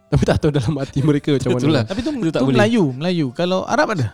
Tapi 0.08 0.24
tak 0.24 0.38
tahu 0.40 0.50
dalam 0.50 0.74
hati 0.76 1.02
mereka 1.02 1.34
macam 1.34 1.50
mana. 1.52 1.62
Itulah. 1.62 1.84
Tapi 1.86 2.00
tu, 2.00 2.10
Itu 2.12 2.30
tak 2.30 2.42
tu 2.42 2.46
boleh. 2.46 2.58
Melayu 2.58 2.84
Melayu 2.92 3.28
Kalau 3.30 3.62
Arab 3.62 3.94
ada 3.94 4.10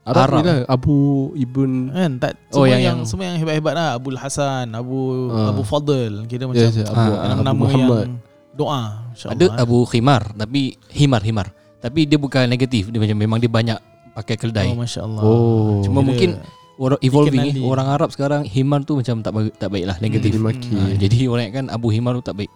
Arab, 0.00 0.32
Arab. 0.32 0.40
lah 0.40 0.58
Abu 0.64 0.96
Ibn 1.34 1.70
Kan 1.90 2.12
tak 2.16 2.32
Oh, 2.48 2.64
Semua 2.64 2.66
yang- 2.66 2.72
yang, 2.72 2.80
yang- 2.80 3.00
Semua 3.04 3.24
yang 3.28 3.36
hebat-hebat 3.36 3.74
lah 3.76 3.88
Abul 3.94 4.16
Hasan 4.16 4.72
Abu 4.72 5.28
Ah. 5.28 5.52
Abu 5.52 5.60
Fadl 5.60 6.24
Kira 6.24 6.48
macam 6.48 6.56
yes, 6.62 6.88
Abu, 6.88 7.12
Ah, 7.12 7.36
Abu 7.36 7.42
Nama 7.44 7.52
Muhammad. 7.54 8.06
yang 8.08 8.16
Doa 8.50 8.82
Ada 9.28 9.44
Abu 9.56 9.84
Khimar 9.84 10.32
tapi 10.32 10.80
himar 10.88 11.20
himar. 11.20 11.52
Tapi 11.80 12.04
dia 12.04 12.16
bukan 12.16 12.44
negatif, 12.44 12.88
dia 12.88 12.96
macam 12.96 13.16
memang 13.16 13.36
dia 13.36 13.48
banyak 13.48 13.78
pakai 14.12 14.36
keldai. 14.36 14.68
Oh 14.68 14.76
Masya 14.76 15.00
Allah 15.00 15.22
Oh. 15.22 15.80
Cuma 15.80 16.00
Kira- 16.00 16.06
mungkin 16.06 16.30
orang 16.76 17.00
evolving 17.00 17.40
eh, 17.42 17.54
orang 17.62 17.88
Arab 17.88 18.08
sekarang 18.08 18.42
himar 18.42 18.80
tu 18.82 18.94
macam 18.94 19.18
tak 19.18 19.32
baik, 19.32 19.52
tak 19.54 19.68
baik 19.68 19.84
lah 19.84 19.96
negatif. 19.98 20.30
Dia 20.30 20.42
maki. 20.42 20.72
Ha, 20.72 20.82
jadi 20.98 21.18
orang 21.26 21.48
kan 21.50 21.64
Abu 21.68 21.88
Himar 21.88 22.12
tu 22.14 22.24
tak 22.24 22.36
baik. 22.36 22.52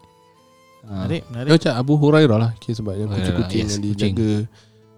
Ha. 0.83 0.93
Menarik 1.03 1.23
Dia 1.23 1.31
Menarik 1.31 1.51
macam 1.55 1.73
Abu 1.75 1.93
Hurairah 1.97 2.39
lah 2.39 2.51
okay, 2.53 2.73
Sebab 2.73 2.93
yang 2.93 3.09
Oh, 3.09 3.17
kucing-kucing 3.17 3.57
yes, 3.59 3.73
yang 3.73 3.81
kucing. 3.81 4.13
dijaga 4.13 4.31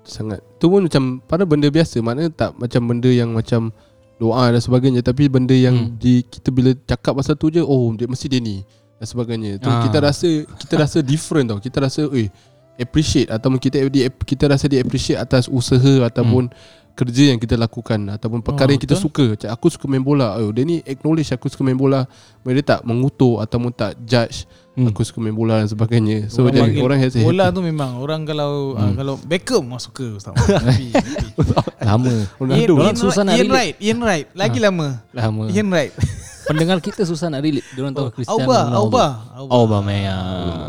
Sangat 0.02 0.40
Tu 0.58 0.66
pun 0.66 0.82
macam 0.82 1.02
Pada 1.20 1.42
benda 1.44 1.68
biasa 1.68 1.96
Maknanya 2.00 2.30
tak 2.32 2.50
macam 2.54 2.82
benda 2.84 3.06
yang 3.06 3.30
macam 3.30 3.70
Doa 4.16 4.50
dan 4.50 4.58
sebagainya 4.58 4.98
Tapi 5.00 5.26
benda 5.26 5.54
yang 5.54 5.76
Hmm. 5.78 5.94
di, 5.94 6.22
Kita 6.22 6.50
bila 6.50 6.74
cakap 6.80 7.14
pasal 7.14 7.34
tu 7.34 7.46
je 7.48 7.62
Oh 7.62 7.94
dia 7.94 8.06
mesti 8.06 8.26
dia 8.26 8.38
ni 8.38 8.66
Dan 8.98 9.06
sebagainya 9.06 9.50
tu, 9.58 9.68
Ah. 9.68 9.86
Kita 9.86 9.98
rasa 10.00 10.26
Kita 10.58 10.74
rasa 10.76 10.98
different 11.00 11.46
tau 11.48 11.58
Kita 11.60 11.78
rasa 11.78 12.02
Eh 12.10 12.34
appreciate 12.78 13.28
Ataupun 13.28 13.56
kita 13.56 13.80
di, 13.86 14.04
kita 14.22 14.46
rasa 14.46 14.66
dia 14.66 14.80
appreciate 14.80 15.16
Atas 15.16 15.46
usaha 15.46 16.04
Ataupun 16.04 16.48
Kerja 16.96 17.28
yang 17.28 17.36
kita 17.36 17.54
lakukan 17.54 18.08
Ataupun 18.08 18.40
perkara 18.40 18.68
Oh, 18.68 18.72
yang 18.72 18.80
kita 18.80 18.96
betul. 18.96 19.04
suka 19.06 19.24
Macam 19.36 19.48
aku 19.50 19.66
suka 19.68 19.84
main 19.84 20.00
bola 20.00 20.32
oh, 20.36 20.48
Dia 20.48 20.64
ni 20.64 20.80
acknowledge 20.80 21.28
aku 21.28 21.46
suka 21.46 21.60
main 21.60 21.76
bola 21.76 22.08
Dia 22.40 22.64
tak 22.64 22.80
mengutuk 22.82 23.38
Ataupun 23.38 23.70
tak 23.70 23.96
judge 24.00 24.44
Hmm. 24.76 24.92
Aku 24.92 25.00
suka 25.00 25.24
main 25.24 25.32
bola 25.32 25.56
dan 25.56 25.72
sebagainya 25.72 26.28
So 26.28 26.44
Orang 26.44 26.52
jadi 26.52 26.60
panggil 26.60 26.82
orang 26.84 26.98
has 27.00 27.16
Bola 27.16 27.48
tu 27.48 27.64
memang 27.64 27.96
Orang 27.96 28.28
kalau 28.28 28.76
Hmm. 28.76 28.80
ah, 28.82 28.92
Kalau 28.94 29.14
Beckham 29.16 29.64
mah 29.64 29.80
suka 29.80 30.04
Ustaz. 30.12 30.36
Lama, 31.80 32.12
Ronaldo. 32.36 32.74
Ian, 32.76 32.92
Ian, 32.92 33.28
Ian. 33.30 33.48
Wright 33.48 33.74
Ian 33.80 33.98
Wright 34.00 34.26
Lagi 34.32 34.58
lama 34.60 35.00
lama. 35.12 35.48
Ian 35.48 35.68
Wright 35.68 35.92
Pendengar 36.46 36.78
kita 36.78 37.02
susah 37.02 37.26
nak 37.26 37.40
relate. 37.40 37.66
Dia 37.68 37.80
orang 37.80 37.92
tahu 37.92 38.08
Cristiano 38.12 38.38
Auba 38.38 38.58
Ronaldo. 38.62 38.78
Auba 38.78 39.04
Auba 39.50 39.76
Maya. 39.80 40.16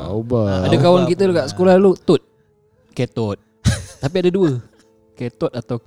Auba. 0.08 0.42
Ada 0.64 0.70
Auba 0.70 0.78
kawan 0.82 1.04
kita 1.06 1.22
pula. 1.22 1.30
dekat 1.32 1.46
sekolah 1.50 1.74
dulu 1.76 1.92
Tut 1.96 2.22
Ketot 2.92 3.38
Tapi 4.00 4.16
ada 4.18 4.30
dua 4.30 4.52
Ketot 5.14 5.52
atau 5.52 5.78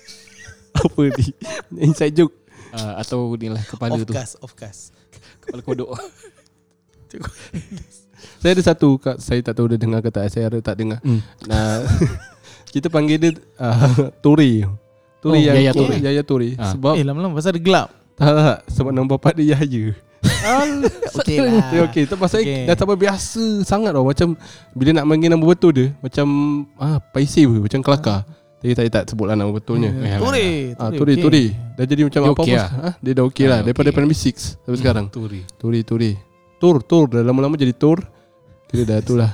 apa 0.80 1.00
ni? 1.02 1.24
Inside 1.80 2.14
joke. 2.14 2.34
uh, 2.70 2.96
Atau 2.96 3.34
ni 3.34 3.46
lah 3.46 3.60
kepala 3.62 3.94
Off 3.94 4.04
tu 4.04 4.14
cast 4.14 4.34
Off 4.40 4.54
cast 4.54 4.94
Kepala 5.40 5.60
kodok 5.60 5.90
Saya 8.40 8.54
ada 8.54 8.62
satu 8.62 8.96
kak, 8.96 9.16
saya 9.18 9.40
tak 9.40 9.52
tahu 9.52 9.68
dia 9.68 9.76
dengar 9.76 10.00
ke 10.00 10.08
tak. 10.08 10.28
Saya 10.28 10.48
ada 10.48 10.60
tak 10.60 10.76
dengar. 10.76 11.00
hmm. 11.00 11.20
Nah, 11.44 11.84
kita 12.72 12.88
panggil 12.88 13.16
dia 13.18 13.30
uh, 13.58 14.08
Tori. 14.20 14.64
Tori 15.20 15.36
Oh, 15.36 15.36
yang 15.36 15.56
Yaya. 15.60 15.72
Tori. 15.74 15.96
Yaya 16.00 16.22
Tori. 16.22 16.50
Ah. 16.56 16.72
Sebab 16.72 16.96
Eh 16.96 17.04
lama-lama 17.04 17.36
Pasal 17.36 17.56
dia 17.56 17.60
gelap 17.60 17.88
tak, 18.20 18.32
tak, 18.36 18.58
sebab 18.68 18.90
nama 18.92 19.06
bapak 19.08 19.32
dia 19.34 19.56
Yahya. 19.56 19.96
Okay 21.10 21.36
lah 21.38 21.88
okey, 21.88 22.04
tu 22.04 22.14
pasal 22.14 22.40
Okay. 22.40 22.64
dah 22.64 22.76
sampai 22.76 22.96
biasa 22.98 23.40
sangat 23.62 23.90
tau 23.90 24.04
macam 24.04 24.36
bila 24.72 24.90
nak 24.92 25.04
panggil 25.06 25.28
nama 25.28 25.40
betul 25.42 25.72
dia 25.72 25.86
macam 25.98 26.26
ah 26.76 27.00
paisi 27.00 27.44
pun 27.44 27.60
macam 27.60 27.80
kelakar. 27.80 28.20
Tapi 28.60 28.76
saya 28.76 28.88
tak 28.90 29.08
sebutlah 29.08 29.32
nama 29.32 29.48
betulnya. 29.48 29.88
Ya, 29.96 30.20
Turi 30.20 30.76
Ah, 30.76 30.92
Tori, 30.92 31.16
okay. 31.16 31.24
Tori. 31.24 31.44
Dah 31.74 31.84
jadi 31.88 32.02
macam 32.04 32.20
Dia 32.20 32.28
apa 32.28 32.36
okey 32.36 32.44
pun. 32.46 32.60
lah. 32.60 32.68
Ah, 32.78 32.94
dia 33.00 33.12
dah 33.16 33.24
okey 33.24 33.46
lah. 33.48 33.56
Ah, 33.56 33.62
Daripada 33.64 33.88
okey. 33.88 33.96
primary 33.96 34.18
6 34.20 34.60
sampai 34.60 34.78
sekarang. 34.78 35.06
Turi 35.08 35.40
Turi, 35.56 35.80
Turi. 35.80 36.12
Tur, 36.60 36.76
Tur. 36.84 37.04
Dah 37.08 37.24
lama-lama 37.24 37.56
jadi 37.56 37.72
Tur. 37.72 38.04
Kira 38.68 38.84
dah 38.86 38.98
tu 39.00 39.16
lah. 39.16 39.32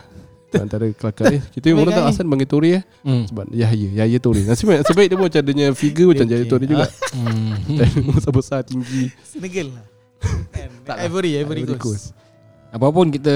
Antara 0.64 0.86
kelakar 0.92 1.26
eh. 1.32 1.42
Kita 1.52 1.72
orang 1.76 1.92
tak 1.92 2.06
asal 2.10 2.24
panggil 2.28 2.48
Turi 2.48 2.70
eh. 2.78 2.82
hmm. 3.04 3.24
Sebab 3.32 3.44
Yahya. 3.52 3.88
Yahya 4.02 4.18
Turi. 4.18 4.42
Nasib 4.46 4.72
baik, 4.72 4.78
nasib 4.84 4.94
baik 4.96 5.08
dia 5.12 5.16
pun 5.16 5.24
macam 5.28 5.40
adanya 5.42 5.66
figure 5.76 6.08
macam 6.14 6.26
Yahya 6.26 6.44
okey. 6.46 6.66
juga. 6.66 6.86
hmm. 7.16 7.52
Besar-besar, 8.16 8.60
tinggi. 8.70 9.12
Senegal 9.22 9.70
lah 9.72 9.84
Tak 10.86 10.96
lah. 10.96 11.06
Ivory 11.06 11.36
Ivory 11.38 11.62
Ivory 11.62 11.78
Coast 11.78 12.14
Coast. 12.14 12.26
Apapun 12.74 13.08
kita 13.14 13.34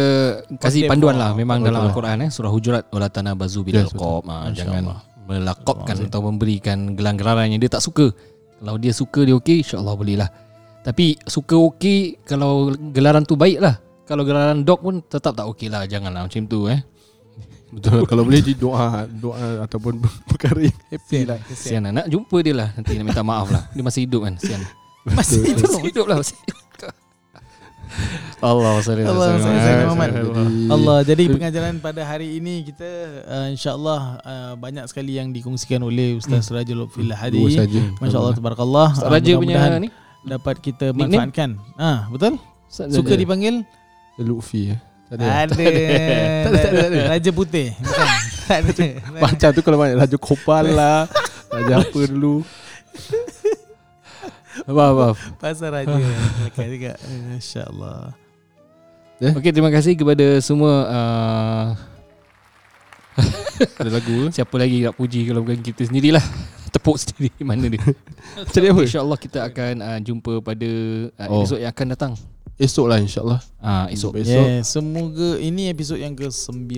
kasih 0.58 0.90
panduan 0.90 1.16
lah 1.16 1.32
Memang 1.32 1.62
dalam 1.62 1.86
lah. 1.86 1.88
Al-Quran 1.88 2.28
eh 2.28 2.30
Surah 2.34 2.50
Hujurat 2.50 2.84
Wala 2.90 3.08
tanabazu 3.08 3.62
bil 3.62 3.78
alqab 3.78 4.26
ha, 4.26 4.50
Masya 4.50 4.66
Jangan 4.66 4.82
melakopkan 5.24 5.96
Atau 5.96 6.20
memberikan 6.26 6.98
gelar-gelaran 6.98 7.48
yang 7.48 7.62
dia 7.62 7.70
tak 7.70 7.80
suka 7.80 8.10
Kalau 8.58 8.76
dia 8.76 8.92
suka 8.92 9.22
dia 9.22 9.38
okey 9.38 9.62
InsyaAllah 9.62 9.94
boleh 9.96 10.16
lah 10.18 10.28
Tapi 10.82 11.14
suka 11.24 11.56
okey 11.56 12.26
Kalau 12.26 12.74
gelaran 12.90 13.22
tu 13.22 13.38
baik 13.38 13.62
lah 13.62 13.78
Kalau 14.04 14.26
gelaran 14.26 14.66
dog 14.66 14.82
pun 14.82 14.98
Tetap 15.00 15.32
tak 15.32 15.46
okey 15.54 15.70
lah 15.70 15.86
Janganlah 15.86 16.26
macam 16.26 16.42
tu 16.50 16.66
eh 16.66 16.82
Betul. 17.70 18.02
Kalau 18.10 18.22
boleh 18.26 18.42
di 18.42 18.54
doa 18.58 19.06
Doa 19.06 19.64
ataupun 19.64 20.02
perkara 20.30 20.60
yang 20.66 20.78
happy 20.90 21.28
lah. 21.28 21.38
Sian 21.50 21.86
lah. 21.86 21.92
Nak 22.02 22.06
jumpa 22.10 22.36
dia 22.42 22.54
lah. 22.54 22.68
Nanti 22.74 22.98
nak 22.98 23.06
minta 23.06 23.22
maaf 23.22 23.48
lah. 23.50 23.62
Dia 23.72 23.82
masih 23.82 24.04
hidup 24.08 24.26
kan. 24.26 24.34
Sian. 24.38 24.62
Masih 25.06 25.40
Betul. 25.42 25.64
Masih 25.64 25.82
hidup 25.88 26.06
lah. 26.06 26.16
Masih 26.20 26.36
Allah 28.40 28.80
salli 28.80 29.02
Allah 29.04 29.36
salli- 29.36 29.42
salli- 29.44 29.60
salli- 29.60 29.84
Muhammad. 29.84 30.10
Jadi- 30.14 30.70
Allah 30.70 30.98
jadi 31.04 31.22
pengajaran 31.28 31.74
pada 31.82 32.00
hari 32.06 32.38
ini 32.40 32.64
kita 32.64 32.88
uh, 33.26 33.48
insyaallah 33.52 34.00
uh, 34.22 34.52
banyak 34.56 34.86
sekali 34.88 35.18
yang 35.20 35.28
dikongsikan 35.28 35.82
oleh 35.82 36.16
Ustaz 36.16 36.48
Rajul 36.48 36.88
Fil 36.88 37.10
Dua 37.10 37.18
Hadi. 37.18 37.42
Masya-Allah 38.00 38.32
tabarakallah. 38.32 38.88
Ustaz 38.96 39.10
Raja 39.10 39.32
punya 39.36 39.58
mudah-mudahan 39.60 39.82
ni? 39.84 39.90
dapat 40.24 40.56
kita 40.62 40.94
manfaatkan. 40.96 41.58
Ah, 41.76 42.08
betul? 42.08 42.40
Ustaz 42.70 42.94
Suka 42.94 43.12
Raja. 43.12 43.20
dipanggil? 43.20 43.54
Lutfi. 44.16 44.72
Tak 44.72 44.89
ada 45.10 45.24
Ada. 45.46 45.54
Tak 46.44 46.50
ada, 46.50 46.58
tak 46.58 46.70
ada, 46.70 46.78
tak 46.78 46.90
ada. 46.90 47.00
Raja 47.10 47.30
Putih. 47.34 47.68
Bukan. 47.76 48.08
Tak 48.46 48.58
ada. 48.62 48.86
Macam 49.18 49.48
tu 49.50 49.60
kalau 49.62 49.78
banyak 49.78 49.96
Raja 49.98 50.16
Kopal 50.18 50.64
lah 50.70 51.06
Raja 51.50 51.74
apa 51.82 52.00
dulu 52.06 52.42
Maaf 54.66 54.92
maaf 54.94 55.18
Pasal 55.38 55.70
Raja. 55.72 55.94
Dekat 56.46 56.66
juga. 56.68 56.92
Masya-Allah. 57.30 58.14
Okey 59.20 59.52
terima 59.52 59.68
kasih 59.68 59.92
kepada 59.94 60.40
semua 60.40 60.72
uh, 60.88 61.66
Ada 63.80 63.90
lagu 63.92 64.08
ke? 64.08 64.26
Siapa 64.32 64.54
lagi 64.56 64.80
nak 64.80 64.96
puji 64.96 65.28
Kalau 65.28 65.44
bukan 65.44 65.60
kita 65.60 65.84
sendirilah 65.84 66.24
Tepuk 66.72 66.96
sendiri 66.96 67.28
Mana 67.44 67.68
dia 67.68 67.84
Cari 68.48 68.72
apa? 68.72 68.80
InsyaAllah 68.80 69.18
kita 69.20 69.44
akan 69.44 69.74
uh, 69.84 69.98
Jumpa 70.00 70.40
pada 70.40 70.70
uh, 71.20 71.28
Oh. 71.28 71.44
Episod 71.44 71.60
yang 71.60 71.68
akan 71.68 71.86
datang 71.92 72.12
Esok 72.60 72.86
lah 72.92 73.00
insyaAllah 73.00 73.40
Ah, 73.64 73.88
Esok 73.88 74.20
Esok 74.20 74.36
Yeah, 74.36 74.60
semoga 74.60 75.40
ini 75.40 75.72
episod 75.72 75.96
yang 75.96 76.12
ke-9. 76.12 76.68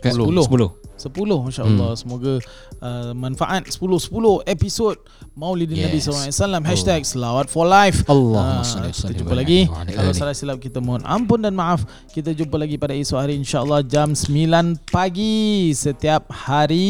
Kan? 0.00 0.12
10. 0.16 0.32
10 0.32 0.83
10 1.04 1.44
masya-Allah. 1.44 1.90
Hmm. 1.92 2.00
Semoga 2.00 2.32
uh, 2.80 3.12
manfaat 3.12 3.68
10 3.68 3.76
10 3.76 4.48
episod 4.48 4.96
Maulidin 5.34 5.84
Nabi 5.84 5.98
Yes. 5.98 6.08
Oh. 6.08 6.16
SAW 6.16 6.62
Hashtag 6.64 7.02
Selawat 7.04 7.50
for 7.50 7.66
Life. 7.66 8.06
Allah 8.06 8.62
Ah, 8.62 8.88
kita 8.88 9.12
jumpa 9.12 9.34
lagi. 9.34 9.66
Kalau 9.66 10.12
salah 10.14 10.32
silap 10.32 10.58
kita 10.58 10.78
mohon 10.78 11.02
ampun 11.04 11.42
dan 11.42 11.52
maaf. 11.52 11.82
Kita 12.08 12.30
jumpa 12.30 12.54
lagi 12.54 12.78
pada 12.78 12.94
esok 12.94 13.18
hari 13.18 13.34
InsyaAllah 13.36 13.82
jam 13.84 14.14
9 14.14 14.78
pagi 14.88 15.74
Setiap 15.74 16.30
hari. 16.30 16.86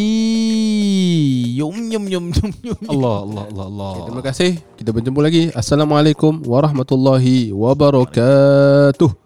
Yum 1.56 1.88
yum 1.88 2.04
yum 2.06 2.24
yum 2.30 2.52
yum. 2.62 2.78
Allah 2.86 3.16
Allah 3.24 3.44
Allah 3.48 3.66
Allah. 3.66 3.92
Terima 4.06 4.22
kasih. 4.22 4.50
Kita 4.76 4.90
berjumpa 4.92 5.20
lagi. 5.24 5.48
Assalamualaikum 5.56 6.44
warahmatullahi 6.44 7.48
wabarakatuh 7.54 9.23